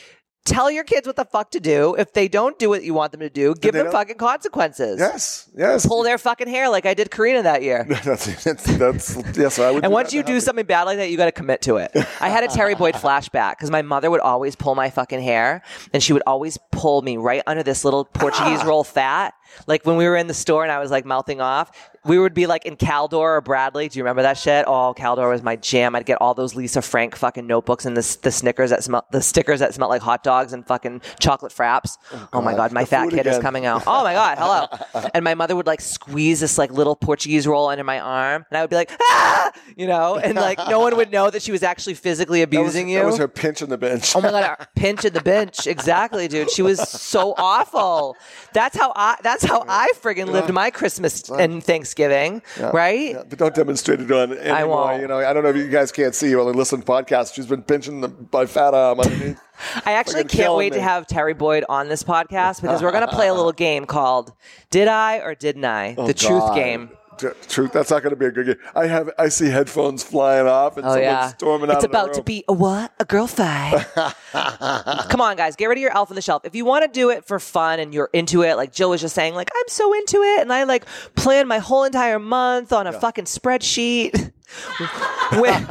Tell 0.45 0.73
your 0.73 0.83
kids 0.83 1.07
what 1.07 1.15
the 1.15 1.25
fuck 1.25 1.53
to 1.53 1.61
do. 1.61 1.95
If 1.95 2.15
they 2.15 2.27
don't 2.27 2.59
do 2.59 2.69
what 2.69 2.83
you 2.83 2.95
want 2.95 3.13
them 3.13 3.21
to 3.21 3.31
do, 3.31 3.55
give 3.55 3.75
them 3.75 3.85
don't- 3.85 3.93
fucking 3.93 4.17
consequences. 4.17 4.99
Yes, 4.99 5.49
yes. 5.57 5.87
Pull 5.87 6.03
their 6.03 6.19
fucking 6.19 6.49
hair 6.49 6.69
like 6.69 6.85
I 6.85 6.95
did 6.95 7.13
Karina 7.13 7.45
that 7.45 7.63
year. 7.63 7.85
that's, 8.05 8.43
that's, 8.43 8.65
that's 8.65 9.37
yes. 9.37 9.59
I 9.61 9.71
would. 9.71 9.85
And 9.85 9.93
once 9.93 10.13
you 10.13 10.23
do 10.23 10.33
happen. 10.33 10.41
something 10.41 10.67
bad 10.67 10.83
like 10.85 10.97
that, 10.97 11.11
you 11.11 11.17
got 11.17 11.27
to 11.27 11.33
commit 11.33 11.63
to 11.63 11.77
it. 11.77 11.93
I 12.21 12.29
had 12.29 12.43
a 12.43 12.49
Terry 12.49 12.75
Boyd 12.75 12.95
flashback 12.95 13.53
because 13.53 13.71
my 13.71 13.83
mother 13.83 14.11
would 14.11 14.21
always 14.21 14.57
pull 14.57 14.75
my 14.75 14.91
fucking 14.91 15.23
hair, 15.23 15.63
and 15.93 16.03
she 16.03 16.13
would 16.13 16.25
always 16.27 16.59
pull 16.73 17.03
me 17.03 17.17
right 17.19 17.43
under 17.47 17.63
this 17.63 17.85
little 17.85 18.05
Portuguese 18.05 18.61
ah. 18.63 18.67
roll 18.67 18.83
fat. 18.83 19.35
Like 19.67 19.85
when 19.85 19.97
we 19.97 20.07
were 20.07 20.17
in 20.17 20.27
the 20.27 20.35
store 20.35 20.63
and 20.63 20.73
I 20.73 20.79
was 20.79 20.91
like 20.91 21.05
mouthing 21.05 21.41
off, 21.41 21.71
we 22.05 22.19
would 22.19 22.35
be 22.35 22.47
like 22.47 22.65
in 22.67 22.77
Caldor 22.77 23.13
or 23.15 23.43
Bradlees. 23.43 23.91
Do 23.91 23.99
you 23.99 24.05
remember 24.05 24.23
that 24.23 24.37
shit? 24.37 24.65
Oh, 24.67 24.93
Caldor 24.97 25.31
was 25.31 25.43
my 25.43 25.55
jam. 25.57 25.95
I'd 25.95 26.05
get 26.05 26.21
all 26.21 26.35
those 26.35 26.55
Lisa 26.55 26.83
Frank 26.83 27.15
fucking 27.15 27.47
notebooks 27.47 27.85
and 27.87 27.97
the, 27.97 28.19
the 28.23 28.33
Snickers 28.33 28.71
that 28.71 28.83
smell, 28.83 29.07
the 29.13 29.23
stickers 29.23 29.61
that 29.61 29.73
smelled 29.75 29.91
like 29.91 30.03
hot 30.03 30.25
dogs 30.25 30.53
and 30.53 30.67
fucking 30.67 31.01
chocolate 31.21 31.53
fraps. 31.53 31.99
Oh, 32.33 32.41
my 32.43 32.55
God, 32.55 32.73
my 32.73 32.83
The 32.83 32.87
fat 32.89 33.11
kid 33.11 33.27
is 33.27 33.39
coming 33.39 33.67
out. 33.67 33.85
Oh 33.87 34.03
my 34.03 34.15
God, 34.15 34.39
hello. 34.39 35.09
and 35.15 35.23
my 35.25 35.35
mother 35.35 35.55
would 35.55 35.67
like 35.67 35.81
squeeze 35.81 36.41
this 36.41 36.59
like 36.59 36.73
little 36.73 36.97
Portuguese 36.97 37.47
roll 37.47 37.69
under 37.69 37.85
my 37.85 38.01
arm, 38.01 38.45
and 38.51 38.59
I 38.59 38.63
would 38.63 38.71
be 38.71 38.77
like, 38.77 38.91
ah, 39.01 39.53
you 39.77 39.87
know, 39.87 40.17
and 40.17 40.35
like 40.35 40.59
no 40.69 40.81
one 40.81 40.97
would 40.97 41.13
know 41.13 41.31
that 41.31 41.43
she 41.43 41.53
was 41.53 41.63
actually 41.63 41.95
physically 41.95 42.41
That 42.41 42.51
was, 42.51 42.59
abusing 42.59 42.89
you. 42.89 42.99
that 42.99 43.07
was 43.07 43.19
her 43.19 43.29
pinch 43.29 43.63
on 43.63 43.69
the 43.69 43.79
bench. 43.79 44.15
Oh 44.17 44.21
my 44.21 44.31
god, 44.31 44.67
pinch 44.75 45.05
at 45.05 45.15
the 45.15 45.21
bench. 45.21 45.67
Exactly, 45.67 46.27
dude. 46.27 46.51
She 46.51 46.63
was 46.63 46.81
so 46.89 47.35
awful. 47.39 48.17
That's 48.53 48.77
how 48.77 48.93
I 48.97 49.17
that's 49.23 49.42
how 49.45 49.65
I 49.69 49.93
friggin' 50.01 50.27
lived 50.27 50.53
my 50.53 50.71
Christmas 50.71 51.29
and 51.31 51.63
Thanksgiving. 51.63 52.43
Right? 52.61 53.15
But 53.29 53.39
don't 53.39 53.55
demonstrate 53.55 54.01
it 54.01 54.11
on 54.11 54.33
anymore. 54.33 54.57
I 54.57 54.65
won't. 54.65 55.03
You 55.03 55.09
know, 55.09 55.19
I 55.19 55.33
don't 55.33 55.43
know 55.43 55.51
if 55.51 55.57
you 55.57 55.69
guys 55.69 55.93
can't 55.93 56.15
see. 56.15 56.31
You 56.31 56.41
only 56.41 56.53
listen 56.53 56.81
to 56.81 56.87
podcasts. 56.87 57.35
She's 57.35 57.47
been 57.47 57.63
pinching 57.63 58.01
the, 58.01 58.13
my 58.33 58.47
fat 58.47 58.75
arm 58.75 59.01
underneath. 59.01 59.41
I 59.87 59.93
actually 59.93 60.25
can't 60.25 60.55
wait 60.55 60.73
me. 60.73 60.79
to 60.79 60.83
have 60.83 61.07
Terry 61.07 61.35
Boyd 61.35 61.65
on 61.69 61.89
this 61.89 62.03
podcast 62.03 62.61
because 62.63 62.83
we're 62.83 62.91
gonna 62.93 63.07
play 63.07 63.29
a 63.29 63.35
little 63.35 63.53
game 63.69 63.85
called 63.85 64.33
Did 64.71 64.89
I 64.89 65.19
or 65.19 65.35
Didn't 65.35 65.65
I? 65.65 65.95
Oh, 65.97 66.07
the 66.07 66.15
truth 66.15 66.43
Oh, 66.45 66.55
game. 66.55 66.91
T- 67.23 67.29
Truth. 67.49 67.73
That's 67.73 67.91
not 67.91 68.03
going 68.03 68.11
to 68.11 68.17
be 68.17 68.27
a 68.27 68.31
good 68.31 68.47
game. 68.47 68.57
I 68.75 68.87
have. 68.87 69.11
I 69.19 69.29
see 69.29 69.49
headphones 69.49 70.03
flying 70.03 70.47
off 70.47 70.77
and 70.77 70.85
Oh 70.87 70.91
someone 70.91 71.03
yeah, 71.05 71.29
storming 71.29 71.71
out. 71.71 71.77
it's 71.77 71.85
of 71.85 71.91
the 71.91 71.99
about 71.99 72.15
to 72.15 72.23
be 72.23 72.45
a 72.49 72.53
what? 72.53 72.93
A 73.01 73.05
girl 73.05 73.27
fight. 73.27 73.87
Come 75.09 75.21
on, 75.21 75.37
guys, 75.37 75.57
get 75.57 75.67
rid 75.67 75.79
of 75.79 75.83
your 75.83 75.97
elf 75.97 76.11
on 76.11 76.15
the 76.17 76.23
shelf. 76.23 76.45
If 76.45 76.55
you 76.55 76.65
want 76.65 76.85
to 76.85 76.89
do 76.91 77.11
it 77.11 77.25
for 77.25 77.39
fun 77.39 77.81
and 77.81 77.95
you're 77.95 78.11
into 78.13 78.43
it, 78.43 78.57
like 78.57 78.73
Jill 78.73 78.91
was 78.91 79.01
just 79.01 79.15
saying, 79.15 79.35
like 79.35 79.51
I'm 79.55 79.69
so 79.69 79.93
into 79.95 80.23
it, 80.23 80.41
and 80.43 80.53
I 80.53 80.65
like 80.65 80.85
plan 81.17 81.49
my 81.49 81.59
whole 81.59 81.85
entire 81.85 82.19
month 82.19 82.73
on 82.73 82.87
a 82.87 82.93
fucking 82.93 83.25
spreadsheet. 83.25 84.33
when, 85.41 85.63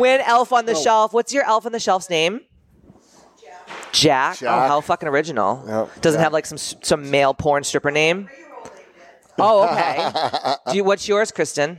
when 0.00 0.20
elf 0.20 0.52
on 0.52 0.66
the 0.66 0.74
shelf, 0.74 1.14
what's 1.14 1.32
your 1.32 1.44
elf 1.44 1.64
on 1.64 1.72
the 1.72 1.80
shelf's 1.80 2.10
name? 2.10 2.40
Jack. 3.92 4.36
Oh, 4.36 4.40
Jack. 4.40 4.68
how 4.68 4.80
fucking 4.82 5.08
original. 5.08 5.64
Yep, 5.66 6.00
Doesn't 6.02 6.18
Jack. 6.18 6.24
have 6.24 6.32
like 6.34 6.44
some 6.46 6.58
some 6.58 7.10
male 7.10 7.32
porn 7.32 7.64
stripper 7.64 7.90
name. 7.90 8.28
Oh, 9.38 9.64
okay. 9.68 10.10
Do 10.70 10.76
you, 10.76 10.84
what's 10.84 11.06
yours, 11.08 11.30
Kristen? 11.32 11.78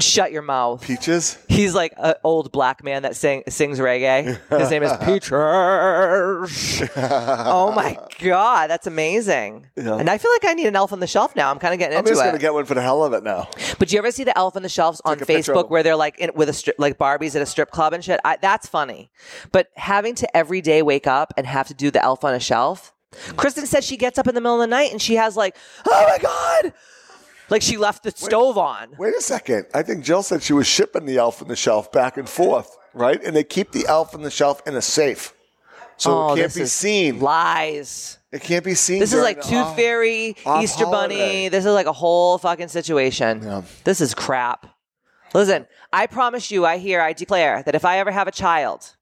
Shut 0.00 0.32
your 0.32 0.42
mouth. 0.42 0.82
Peaches. 0.82 1.38
He's 1.48 1.72
like 1.72 1.92
an 1.98 2.14
old 2.24 2.50
black 2.50 2.82
man 2.82 3.02
that 3.02 3.14
sing, 3.14 3.44
sings 3.48 3.78
reggae. 3.78 4.40
His 4.58 4.68
name 4.68 4.82
is 4.82 4.92
Peaches. 5.04 5.30
oh 6.96 7.72
my 7.76 7.96
god, 8.18 8.70
that's 8.70 8.88
amazing! 8.88 9.66
Yeah. 9.76 9.96
And 9.96 10.10
I 10.10 10.18
feel 10.18 10.32
like 10.32 10.44
I 10.46 10.54
need 10.54 10.66
an 10.66 10.74
elf 10.74 10.92
on 10.92 10.98
the 10.98 11.06
shelf 11.06 11.36
now. 11.36 11.48
I'm 11.48 11.60
kind 11.60 11.72
of 11.72 11.78
getting 11.78 11.96
into 11.96 12.10
it. 12.10 12.12
I'm 12.12 12.12
into 12.12 12.12
just 12.12 12.22
it. 12.22 12.24
going 12.24 12.34
to 12.34 12.40
get 12.40 12.54
one 12.54 12.64
for 12.64 12.74
the 12.74 12.82
hell 12.82 13.04
of 13.04 13.12
it 13.12 13.22
now. 13.22 13.48
but 13.78 13.86
do 13.88 13.94
you 13.94 13.98
ever 13.98 14.10
see 14.10 14.24
the 14.24 14.36
elf 14.36 14.56
on 14.56 14.62
the 14.62 14.68
shelves 14.68 15.00
on 15.04 15.14
Take 15.18 15.22
a 15.22 15.26
picture 15.26 15.52
of 15.52 15.58
Facebook 15.58 15.62
them. 15.62 15.70
where 15.70 15.82
they're 15.84 15.94
like 15.96 16.18
in, 16.18 16.30
with 16.34 16.48
a 16.48 16.52
strip, 16.52 16.74
like 16.78 16.98
Barbies 16.98 17.36
at 17.36 17.42
a 17.42 17.46
strip 17.46 17.70
club 17.70 17.92
and 17.92 18.04
shit? 18.04 18.18
I, 18.24 18.36
that's 18.40 18.66
funny. 18.66 19.12
But 19.52 19.68
having 19.76 20.16
to 20.16 20.36
every 20.36 20.60
day 20.60 20.82
wake 20.82 21.06
up 21.06 21.32
and 21.36 21.46
have 21.46 21.68
to 21.68 21.74
do 21.74 21.92
the 21.92 22.02
elf 22.02 22.24
on 22.24 22.34
a 22.34 22.40
shelf. 22.40 22.93
Kristen 23.36 23.66
says 23.66 23.84
she 23.84 23.96
gets 23.96 24.18
up 24.18 24.26
in 24.28 24.34
the 24.34 24.40
middle 24.40 24.56
of 24.56 24.60
the 24.60 24.66
night 24.74 24.90
and 24.92 25.00
she 25.00 25.14
has 25.16 25.36
like, 25.36 25.56
oh 25.86 26.06
my 26.08 26.18
God. 26.18 26.72
Like 27.50 27.60
she 27.62 27.76
left 27.76 28.02
the 28.04 28.10
stove 28.10 28.56
on. 28.56 28.88
Wait 28.98 29.14
a 29.14 29.20
second. 29.20 29.66
I 29.74 29.82
think 29.82 30.02
Jill 30.04 30.22
said 30.22 30.42
she 30.42 30.52
was 30.54 30.66
shipping 30.66 31.04
the 31.04 31.18
elf 31.18 31.42
on 31.42 31.48
the 31.48 31.56
shelf 31.56 31.92
back 31.92 32.16
and 32.16 32.28
forth, 32.28 32.74
right? 32.94 33.22
And 33.22 33.36
they 33.36 33.44
keep 33.44 33.72
the 33.72 33.86
elf 33.86 34.14
on 34.14 34.22
the 34.22 34.30
shelf 34.30 34.62
in 34.66 34.74
a 34.74 34.82
safe. 34.82 35.34
So 35.96 36.10
Oh, 36.10 36.24
it 36.32 36.36
can't 36.36 36.38
this 36.48 36.54
be 36.56 36.62
is 36.62 36.72
seen. 36.72 37.20
Lies. 37.20 38.18
It 38.32 38.40
can't 38.42 38.64
be 38.64 38.74
seen. 38.74 38.98
This 38.98 39.12
is 39.12 39.20
during 39.20 39.24
like 39.36 39.42
the- 39.44 39.48
Tooth. 39.50 39.76
Fairy, 39.76 40.36
Easter 40.60 40.86
Bunny. 40.86 41.16
holiday. 41.16 41.48
This 41.50 41.64
is 41.66 41.72
like 41.72 41.86
a 41.86 41.92
whole 41.92 42.38
fucking 42.38 42.68
situation. 42.68 43.42
Yeah. 43.42 43.62
This 43.84 44.00
is 44.00 44.14
crap. 44.14 44.66
Listen, 45.34 45.66
I 45.92 46.06
promise 46.06 46.50
you, 46.50 46.64
I 46.64 46.78
hear, 46.78 47.00
I 47.00 47.12
declare 47.12 47.62
that 47.64 47.74
if 47.74 47.84
I 47.84 47.98
ever 47.98 48.10
have 48.10 48.26
a 48.26 48.32
child, 48.32 48.96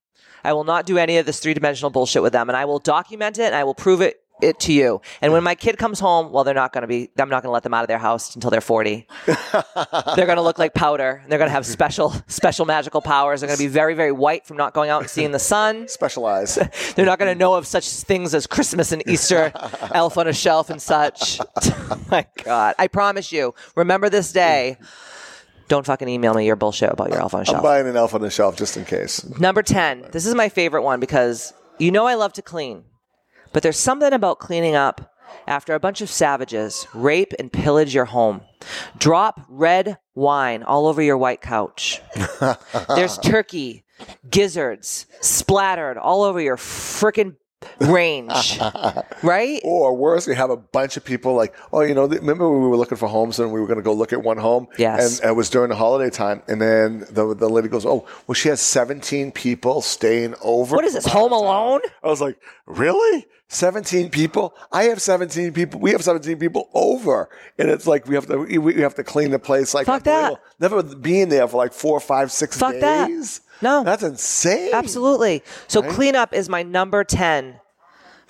I 0.45 0.53
will 0.53 0.65
not 0.65 0.87
do 0.87 0.99
any 0.99 1.19
of 1.19 1.27
this 1.27 1.41
three 1.41 1.55
dimensional 1.55 1.91
bullshit 1.91 2.23
with 2.23 2.33
them, 2.33 2.49
and 2.49 2.57
I 2.57 2.65
will 2.65 2.79
document 2.79 3.39
it 3.39 3.45
and 3.45 3.55
I 3.55 3.65
will 3.65 3.75
prove 3.75 4.01
it 4.01 4.23
it 4.43 4.59
to 4.61 4.73
you. 4.73 5.01
And 5.21 5.33
when 5.33 5.43
my 5.43 5.55
kid 5.55 5.79
comes 5.79 6.01
home, 6.01 6.33
well, 6.33 6.45
they're 6.45 6.55
not 6.55 6.73
going 6.73 6.83
to 6.83 6.89
be. 6.89 7.11
I'm 7.17 7.29
not 7.29 7.43
going 7.43 7.49
to 7.49 7.53
let 7.53 7.63
them 7.63 7.73
out 7.73 7.85
of 7.85 7.89
their 7.89 7.99
house 7.99 8.35
until 8.35 8.51
they're 8.51 8.61
40. 8.61 9.07
they're 9.27 10.27
going 10.27 10.37
to 10.37 10.43
look 10.43 10.59
like 10.59 10.75
powder. 10.75 11.21
And 11.23 11.31
they're 11.31 11.39
going 11.39 11.49
to 11.49 11.53
have 11.53 11.65
special, 11.65 12.15
special 12.27 12.67
magical 12.67 13.01
powers. 13.01 13.41
They're 13.41 13.49
going 13.49 13.59
to 13.59 13.63
be 13.65 13.69
very, 13.69 13.95
very 13.95 14.13
white 14.13 14.47
from 14.47 14.57
not 14.57 14.75
going 14.75 14.91
out 14.91 15.03
and 15.03 15.11
seeing 15.11 15.31
the 15.31 15.39
sun. 15.39 15.89
Specialize. 15.89 16.57
They're 16.97 17.07
not 17.07 17.19
going 17.19 17.33
to 17.33 17.39
know 17.39 17.55
of 17.55 17.67
such 17.67 17.89
things 17.89 18.35
as 18.35 18.47
Christmas 18.47 18.93
and 18.93 19.03
Easter, 19.09 19.53
elf 19.95 20.19
on 20.19 20.27
a 20.27 20.33
shelf 20.33 20.71
and 20.71 20.83
such. 20.83 21.41
Oh 21.41 22.01
my 22.11 22.27
God. 22.45 22.75
I 22.79 22.89
promise 22.89 23.33
you, 23.33 23.55
remember 23.77 24.09
this 24.09 24.33
day. 24.33 24.77
Don't 25.73 25.87
fucking 25.87 26.07
email 26.07 26.35
me 26.35 26.45
your 26.45 26.55
bullshit 26.55 26.93
about 26.93 27.09
your 27.09 27.21
elf 27.21 27.33
on 27.33 27.47
a 27.47 27.51
I'm 27.51 27.63
buying 27.63 27.87
an 27.87 27.97
elf 27.97 28.13
on 28.15 28.21
the 28.21 28.29
shelf 28.29 28.59
just 28.59 28.77
in 28.77 28.85
case. 28.85 29.25
Number 29.41 29.63
10. 29.63 30.09
This 30.13 30.27
is 30.27 30.35
my 30.35 30.51
favorite 30.51 30.83
one 30.83 31.01
because 31.01 31.55
you 31.79 31.91
know 31.91 32.07
I 32.07 32.13
love 32.13 32.35
to 32.35 32.43
clean, 32.43 32.85
but 33.55 33.63
there's 33.63 33.79
something 33.79 34.13
about 34.13 34.39
cleaning 34.39 34.75
up 34.75 35.17
after 35.47 35.75
a 35.75 35.81
bunch 35.81 36.03
of 36.03 36.11
savages 36.11 36.87
rape 36.93 37.33
and 37.39 37.51
pillage 37.51 37.95
your 37.95 38.05
home. 38.05 38.43
Drop 38.99 39.41
red 39.49 39.97
wine 40.15 40.63
all 40.63 40.87
over 40.87 41.01
your 41.01 41.17
white 41.17 41.41
couch. 41.41 42.03
there's 42.89 43.17
turkey, 43.17 43.83
gizzards 44.29 45.07
splattered 45.23 45.97
all 45.97 46.23
over 46.23 46.39
your 46.39 46.59
frickin' 46.59 47.37
range. 47.81 48.59
right? 49.23 49.61
Or 49.65 49.97
worse, 49.97 50.27
we 50.27 50.35
have 50.35 50.51
a 50.51 50.57
bunch 50.57 50.97
of 50.97 51.05
people 51.05 51.35
like, 51.35 51.55
oh, 51.73 51.83
you 51.83 51.95
know, 51.95 52.07
remember 52.07 52.51
when 52.51 52.63
we 52.63 52.69
were 52.69 52.77
looking 52.77 52.99
for 52.99 53.09
homes 53.09 53.39
and 53.39 53.53
we 53.53 53.61
were 53.61 53.67
going 53.67 53.79
to 53.79 53.83
go 53.83 53.93
look 53.93 54.13
at 54.13 54.23
one 54.23 54.39
home? 54.39 54.69
Yes. 54.79 55.21
And 55.21 55.31
it 55.31 55.35
was 55.35 55.51
during 55.51 55.71
the 55.71 55.77
holiday 55.77 56.11
time. 56.11 56.43
And 56.49 56.61
then 56.61 57.01
the, 57.11 57.35
the 57.35 57.49
lady 57.49 57.69
goes, 57.69 57.87
oh, 57.87 58.07
well, 58.27 58.35
she 58.35 58.49
has 58.49 58.61
17 58.61 59.33
people 59.33 59.83
staying 59.83 60.35
over. 60.43 60.77
What 60.77 60.85
is 60.85 60.95
this, 60.95 61.07
Home 61.07 61.33
out 61.33 61.37
of 61.37 61.43
town." 61.43 61.43
Alone? 61.43 61.81
I 62.03 62.09
was 62.09 62.21
like, 62.21 62.39
really? 62.67 63.27
17 63.49 64.09
people? 64.09 64.55
I 64.73 64.85
have 64.85 65.01
17 65.03 65.53
people. 65.53 65.79
We 65.79 65.91
have 65.91 66.03
17 66.03 66.39
people 66.39 66.71
over. 66.73 67.29
And 67.59 67.69
it's 67.69 67.87
like, 67.87 68.07
we 68.07 68.15
have 68.15 68.27
to, 68.27 68.39
we 68.39 68.59
we 68.59 68.81
have 68.81 68.95
to 68.95 69.05
clean 69.05 69.31
the 69.31 69.39
place. 69.39 69.75
Like, 69.75 69.87
Fuck 69.87 70.05
that. 70.05 70.41
Never 70.59 70.83
being 70.83 71.29
there 71.29 71.47
for 71.47 71.59
like 71.59 71.75
four, 71.75 72.01
five, 72.01 72.33
six 72.33 72.57
Fuck 72.57 72.77
that. 72.81 73.11
No. 73.63 73.85
That's 73.85 74.03
insane. 74.03 74.71
Absolutely. 74.73 75.43
So 75.69 75.83
cleanup 75.83 76.35
is 76.35 76.49
my 76.49 76.63
number 76.63 77.05
10 77.05 77.61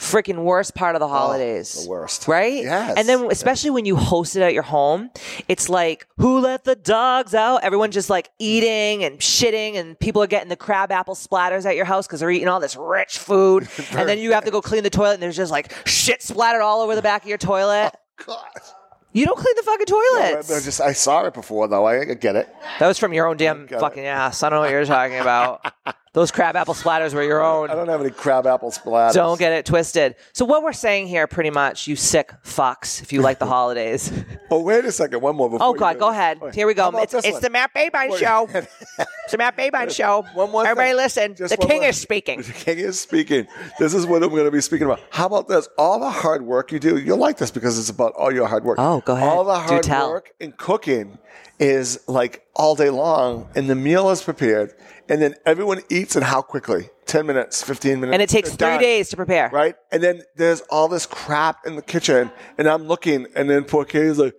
freaking 0.02 0.42
worst 0.42 0.74
part 0.74 0.96
of 0.96 1.00
the 1.00 1.06
oh, 1.06 1.10
holidays. 1.10 1.76
Oh, 1.78 1.84
the 1.84 1.90
worst. 1.90 2.28
Right? 2.28 2.64
Yes. 2.64 2.94
And 2.96 3.08
then 3.08 3.30
especially 3.30 3.70
when 3.70 3.84
you 3.84 3.96
host 3.96 4.36
it 4.36 4.42
at 4.42 4.52
your 4.52 4.64
home, 4.64 5.10
it's 5.48 5.68
like, 5.68 6.06
who 6.18 6.40
let 6.40 6.64
the 6.64 6.74
dogs 6.74 7.34
out? 7.34 7.62
Everyone 7.62 7.92
just 7.92 8.10
like 8.10 8.28
eating 8.38 9.04
and 9.04 9.18
shitting 9.18 9.76
and 9.76 9.98
people 9.98 10.22
are 10.22 10.26
getting 10.26 10.48
the 10.48 10.56
crab 10.56 10.90
apple 10.90 11.14
splatters 11.14 11.64
at 11.64 11.76
your 11.76 11.84
house 11.84 12.06
because 12.06 12.20
they're 12.20 12.30
eating 12.30 12.48
all 12.48 12.60
this 12.60 12.76
rich 12.76 13.18
food. 13.18 13.68
and 13.92 14.08
then 14.08 14.18
you 14.18 14.32
have 14.32 14.44
to 14.44 14.50
go 14.50 14.60
clean 14.60 14.82
the 14.82 14.90
toilet 14.90 15.14
and 15.14 15.22
there's 15.22 15.36
just 15.36 15.52
like 15.52 15.72
shit 15.86 16.22
splattered 16.22 16.62
all 16.62 16.80
over 16.80 16.94
the 16.94 17.02
back 17.02 17.22
of 17.22 17.28
your 17.28 17.38
toilet. 17.38 17.92
Oh, 18.28 18.34
God. 18.54 18.81
You 19.12 19.26
don't 19.26 19.38
clean 19.38 19.54
the 19.56 19.62
fucking 19.62 19.86
I, 19.88 20.30
toilets. 20.30 20.50
I 20.50 20.60
just, 20.60 20.80
I 20.80 20.92
saw 20.92 21.24
it 21.26 21.34
before, 21.34 21.68
though. 21.68 21.86
I 21.86 22.04
get 22.04 22.34
it. 22.36 22.48
that 22.78 22.88
was 22.88 22.98
from 22.98 23.12
your 23.12 23.26
own 23.26 23.36
damn 23.36 23.66
Got 23.66 23.76
it. 23.76 23.80
fucking 23.80 24.06
ass. 24.06 24.42
I 24.42 24.48
don't 24.48 24.56
know 24.58 24.62
what 24.62 24.70
you're 24.70 24.84
talking 24.86 25.18
about. 25.18 25.72
Those 26.14 26.30
crab 26.30 26.56
apple 26.56 26.74
splatters 26.74 27.14
were 27.14 27.22
your 27.22 27.42
own. 27.42 27.70
I 27.70 27.74
don't 27.74 27.88
have 27.88 28.02
any 28.02 28.10
crab 28.10 28.46
apple 28.46 28.70
splatters. 28.70 29.14
Don't 29.14 29.38
get 29.38 29.52
it 29.52 29.64
twisted. 29.64 30.14
So 30.34 30.44
what 30.44 30.62
we're 30.62 30.74
saying 30.74 31.06
here, 31.06 31.26
pretty 31.26 31.48
much, 31.48 31.88
you 31.88 31.96
sick 31.96 32.32
fucks, 32.44 33.00
if 33.00 33.14
you 33.14 33.22
like 33.22 33.38
the 33.38 33.46
holidays. 33.56 34.12
Oh, 34.50 34.60
wait 34.60 34.84
a 34.84 34.92
second. 34.92 35.22
One 35.22 35.36
more. 35.36 35.48
before 35.48 35.68
oh 35.68 35.72
God, 35.72 35.98
go 35.98 36.10
ahead. 36.10 36.38
Wait, 36.38 36.54
Here 36.54 36.66
we 36.66 36.74
go. 36.74 36.90
It's, 36.98 37.14
it's 37.14 37.40
the 37.40 37.48
Matt 37.48 37.72
Babine 37.74 38.18
show. 38.18 38.46
It's 38.52 39.30
the 39.30 39.38
Matt 39.38 39.56
Babine 39.56 39.88
show. 39.88 40.26
One 40.34 40.50
more 40.50 40.66
Everybody 40.66 40.90
thing. 40.90 40.96
listen. 40.98 41.34
Just 41.34 41.58
the 41.58 41.66
king 41.66 41.80
more- 41.80 41.88
is 41.88 41.96
speaking. 41.98 42.42
The 42.52 42.52
king 42.52 42.78
is 42.80 43.00
speaking. 43.00 43.46
This 43.78 43.94
is 43.94 44.04
what 44.04 44.22
I'm 44.22 44.28
going 44.28 44.44
to 44.44 44.50
be 44.50 44.60
speaking 44.60 44.86
about. 44.86 45.00
How 45.10 45.24
about 45.26 45.48
this? 45.48 45.66
All 45.78 45.98
the 45.98 46.10
hard 46.10 46.42
work 46.42 46.70
you 46.72 46.78
do. 46.78 46.98
You'll 46.98 47.16
like 47.16 47.38
this 47.38 47.50
because 47.50 47.78
it's 47.78 47.88
about 47.88 48.12
all 48.12 48.30
your 48.30 48.46
hard 48.46 48.64
work. 48.64 48.78
Oh, 48.78 49.00
go 49.00 49.14
ahead. 49.16 49.28
All 49.28 49.44
the 49.44 49.58
hard 49.58 49.86
work 49.88 50.32
in 50.38 50.52
cooking 50.52 51.18
is 51.58 52.00
like 52.06 52.44
all 52.54 52.74
day 52.74 52.90
long, 52.90 53.48
and 53.54 53.70
the 53.70 53.74
meal 53.74 54.10
is 54.10 54.22
prepared, 54.22 54.74
and 55.08 55.20
then 55.22 55.34
everyone 55.46 55.80
eats 55.90 56.16
and 56.16 56.24
how 56.24 56.42
quickly? 56.42 56.90
Ten 57.06 57.26
minutes, 57.26 57.62
fifteen 57.62 58.00
minutes, 58.00 58.14
And 58.14 58.22
it 58.22 58.28
takes 58.28 58.50
three 58.50 58.56
done. 58.56 58.80
days 58.80 59.08
to 59.10 59.16
prepare. 59.16 59.50
right? 59.52 59.74
And 59.90 60.02
then 60.02 60.22
there's 60.36 60.60
all 60.70 60.88
this 60.88 61.06
crap 61.06 61.66
in 61.66 61.76
the 61.76 61.82
kitchen, 61.82 62.30
and 62.58 62.68
I'm 62.68 62.84
looking, 62.84 63.26
and 63.36 63.48
then 63.50 63.64
poor 63.64 63.84
Katie's 63.84 64.18
like, 64.18 64.34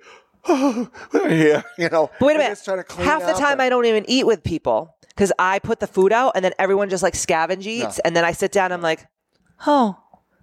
"Oh, 0.46 0.90
we're 1.12 1.30
here," 1.30 1.64
you 1.78 1.90
know. 1.90 2.10
But 2.20 2.26
wait 2.26 2.36
a 2.36 2.40
minute. 2.40 2.60
trying 2.64 2.78
to 2.78 2.84
clean 2.84 3.08
Half 3.08 3.22
the 3.26 3.34
time 3.34 3.54
and- 3.54 3.62
I 3.62 3.70
don't 3.70 3.86
even 3.86 4.06
eat 4.10 4.26
with 4.26 4.44
people 4.44 4.96
because 5.10 5.32
I 5.38 5.60
put 5.60 5.80
the 5.80 5.88
food 5.88 6.12
out 6.12 6.32
and 6.36 6.44
then 6.44 6.54
everyone 6.58 6.90
just 6.90 7.04
like 7.04 7.14
scavenge 7.14 7.66
eats. 7.68 8.00
And 8.00 8.16
then 8.16 8.26
I 8.26 8.32
sit 8.32 8.52
down 8.52 8.66
and 8.66 8.74
I'm 8.76 8.82
like, 8.82 9.06
oh, 9.68 9.98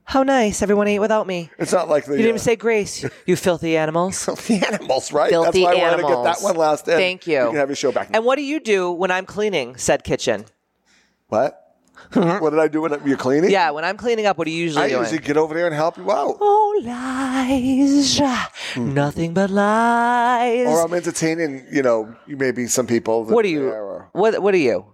how 0.04 0.22
nice. 0.22 0.62
Everyone 0.62 0.88
ate 0.88 0.98
without 0.98 1.26
me. 1.26 1.50
It's 1.58 1.72
not 1.72 1.88
like 1.88 2.04
the 2.04 2.12
You 2.12 2.18
didn't 2.18 2.26
uh, 2.26 2.30
even 2.30 2.40
say 2.40 2.56
grace, 2.56 3.04
you 3.26 3.36
filthy 3.48 3.76
animals. 3.76 4.26
the 4.46 4.64
animals, 4.66 5.12
right? 5.12 5.30
Filthy 5.30 5.62
That's 5.62 5.76
why 5.76 5.80
I 5.80 5.90
wanted 5.90 6.02
to 6.02 6.08
get 6.08 6.24
that 6.24 6.42
one 6.42 6.56
last 6.56 6.88
in. 6.88 6.96
Thank 6.96 7.26
you. 7.26 7.38
You 7.38 7.46
can 7.46 7.56
have 7.56 7.68
your 7.68 7.76
show 7.76 7.92
back. 7.92 8.10
And 8.12 8.24
what 8.24 8.36
do 8.36 8.42
you 8.42 8.60
do 8.60 8.90
when 8.90 9.10
I'm 9.10 9.26
cleaning 9.26 9.76
said 9.76 10.04
kitchen? 10.04 10.46
what? 11.28 11.56
what 12.12 12.50
did 12.50 12.58
I 12.58 12.66
do 12.66 12.80
when 12.80 13.00
you're 13.06 13.16
cleaning? 13.16 13.50
Yeah, 13.50 13.70
when 13.70 13.84
I'm 13.84 13.96
cleaning 13.96 14.26
up, 14.26 14.36
what 14.38 14.46
are 14.46 14.50
you 14.50 14.64
usually 14.64 14.82
do? 14.82 14.86
I 14.86 14.88
doing? 14.88 15.02
usually 15.02 15.18
get 15.20 15.36
over 15.36 15.54
there 15.54 15.66
and 15.66 15.74
help 15.74 15.96
you 15.96 16.10
out. 16.10 16.38
Oh, 16.40 16.82
lies. 16.84 18.20
Nothing 18.76 19.34
but 19.34 19.50
lies. 19.50 20.66
Or 20.66 20.84
I'm 20.84 20.94
entertaining, 20.94 21.66
you 21.70 21.82
know, 21.82 22.16
you 22.26 22.36
maybe 22.36 22.66
some 22.66 22.86
people. 22.86 23.24
that 23.24 23.34
what 23.34 23.44
are 23.44 23.48
you? 23.48 23.68
Or, 23.68 24.08
What 24.12 24.42
What 24.42 24.54
are 24.54 24.58
you? 24.58 24.86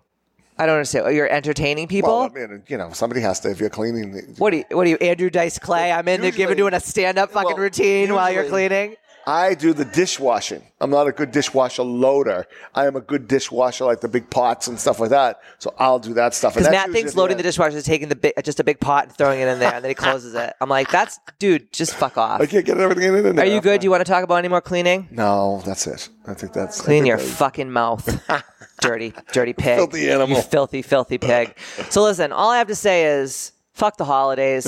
I 0.59 0.67
don't 0.67 0.77
understand. 0.77 1.07
Oh, 1.07 1.11
you're 1.11 1.29
entertaining 1.29 1.87
people. 1.87 2.11
well, 2.11 2.31
I 2.35 2.47
mean, 2.47 2.63
you 2.67 2.79
know, 2.79 2.91
somebody 2.93 3.21
has 3.21 3.41
to 3.41 3.51
if 3.51 3.61
you're 3.61 3.69
cleaning. 3.71 4.35
what 4.39 4.53
are 4.53 4.57
you? 4.57 4.65
What 4.71 4.87
are 4.87 4.91
you? 4.91 4.97
Andrew 4.97 5.29
Dice 5.29 5.59
Clay. 5.59 5.93
I'm 5.93 6.09
in 6.09 6.23
there 6.23 6.31
giving 6.31 6.57
doing 6.57 6.75
a 6.75 6.81
stand 6.81 7.19
up 7.19 7.31
fucking 7.33 7.55
well, 7.55 7.57
routine 7.57 8.15
while 8.15 8.33
you're 8.33 8.49
cleaning. 8.49 8.97
I 9.29 9.55
do 9.55 9.73
the 9.73 9.85
dishwashing. 9.85 10.63
I'm 10.81 10.91
not 10.91 11.09
a 11.09 11.13
good 11.13 11.33
dishwasher 11.33 11.83
loader. 11.83 12.47
I 12.77 12.87
am 12.87 12.95
a 12.95 13.01
good 13.01 13.27
dishwasher, 13.27 13.85
like 13.85 14.01
the 14.01 14.07
big 14.09 14.31
pots 14.31 14.69
and 14.69 14.79
stuff 14.79 15.01
like 15.01 15.11
that. 15.11 15.41
So 15.59 15.75
I'll 15.81 15.99
do 15.99 16.15
that 16.15 16.33
stuff. 16.33 16.55
And 16.55 16.61
Because 16.63 16.73
that's 16.73 16.87
Matt 16.89 16.95
thinks 16.95 17.17
loading 17.17 17.37
the 17.37 17.43
dishwasher 17.43 17.77
is 17.77 17.83
taking 17.83 18.09
the 18.09 18.15
big, 18.15 18.35
just 18.45 18.61
a 18.61 18.65
big 18.65 18.79
pot 18.79 19.05
and 19.09 19.13
throwing 19.17 19.41
it 19.41 19.49
in 19.49 19.59
there, 19.59 19.75
and 19.75 19.83
then 19.85 19.91
he 19.91 19.95
closes 20.07 20.35
it. 20.35 20.53
I'm 20.61 20.69
like, 20.69 20.91
that's 20.93 21.19
dude, 21.41 21.73
just 21.73 21.95
fuck 21.97 22.17
off. 22.17 22.41
I 22.41 22.47
can't 22.47 22.65
get 22.65 22.79
everything 22.79 23.03
in 23.03 23.35
there. 23.37 23.45
Are 23.45 23.49
you 23.49 23.61
good? 23.61 23.81
Do 23.81 23.85
you 23.87 23.91
want 23.91 24.07
to 24.07 24.11
talk 24.11 24.23
about 24.23 24.37
any 24.37 24.49
more 24.49 24.61
cleaning? 24.61 25.09
No, 25.11 25.61
that's 25.67 25.89
it. 25.89 26.09
I 26.29 26.35
think 26.35 26.53
that's 26.53 26.81
Clean 26.81 27.03
think 27.03 27.09
your 27.09 27.17
that- 27.19 27.25
fucking 27.27 27.71
mouth, 27.73 28.23
dirty, 28.81 29.13
dirty 29.33 29.55
pig. 29.55 29.77
Filthy 29.77 30.09
animal. 30.09 30.37
You 30.37 30.43
filthy, 30.43 30.83
filthy 30.83 31.19
pig. 31.19 31.59
So 31.91 32.03
listen, 32.05 32.31
all 32.31 32.51
I 32.51 32.59
have 32.59 32.69
to 32.69 32.77
say 32.77 33.07
is, 33.07 33.51
fuck 33.73 33.97
the 33.97 34.05
holidays. 34.05 34.67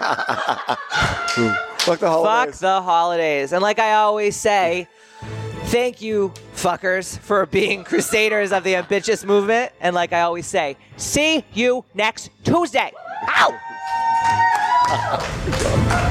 Fuck 1.84 2.00
the 2.00 2.06
fuck 2.06 2.24
holidays. 2.24 2.58
the 2.60 2.80
holidays. 2.80 3.52
And 3.52 3.62
like 3.62 3.78
I 3.78 3.94
always 3.94 4.36
say, 4.36 4.88
thank 5.64 6.00
you, 6.00 6.32
fuckers, 6.54 7.18
for 7.18 7.44
being 7.44 7.84
crusaders 7.84 8.52
of 8.52 8.64
the 8.64 8.76
ambitious 8.76 9.22
movement. 9.24 9.72
And 9.80 9.94
like 9.94 10.14
I 10.14 10.22
always 10.22 10.46
say, 10.46 10.78
see 10.96 11.44
you 11.52 11.84
next 11.94 12.30
Tuesday. 12.42 12.90
Ow! 13.28 13.60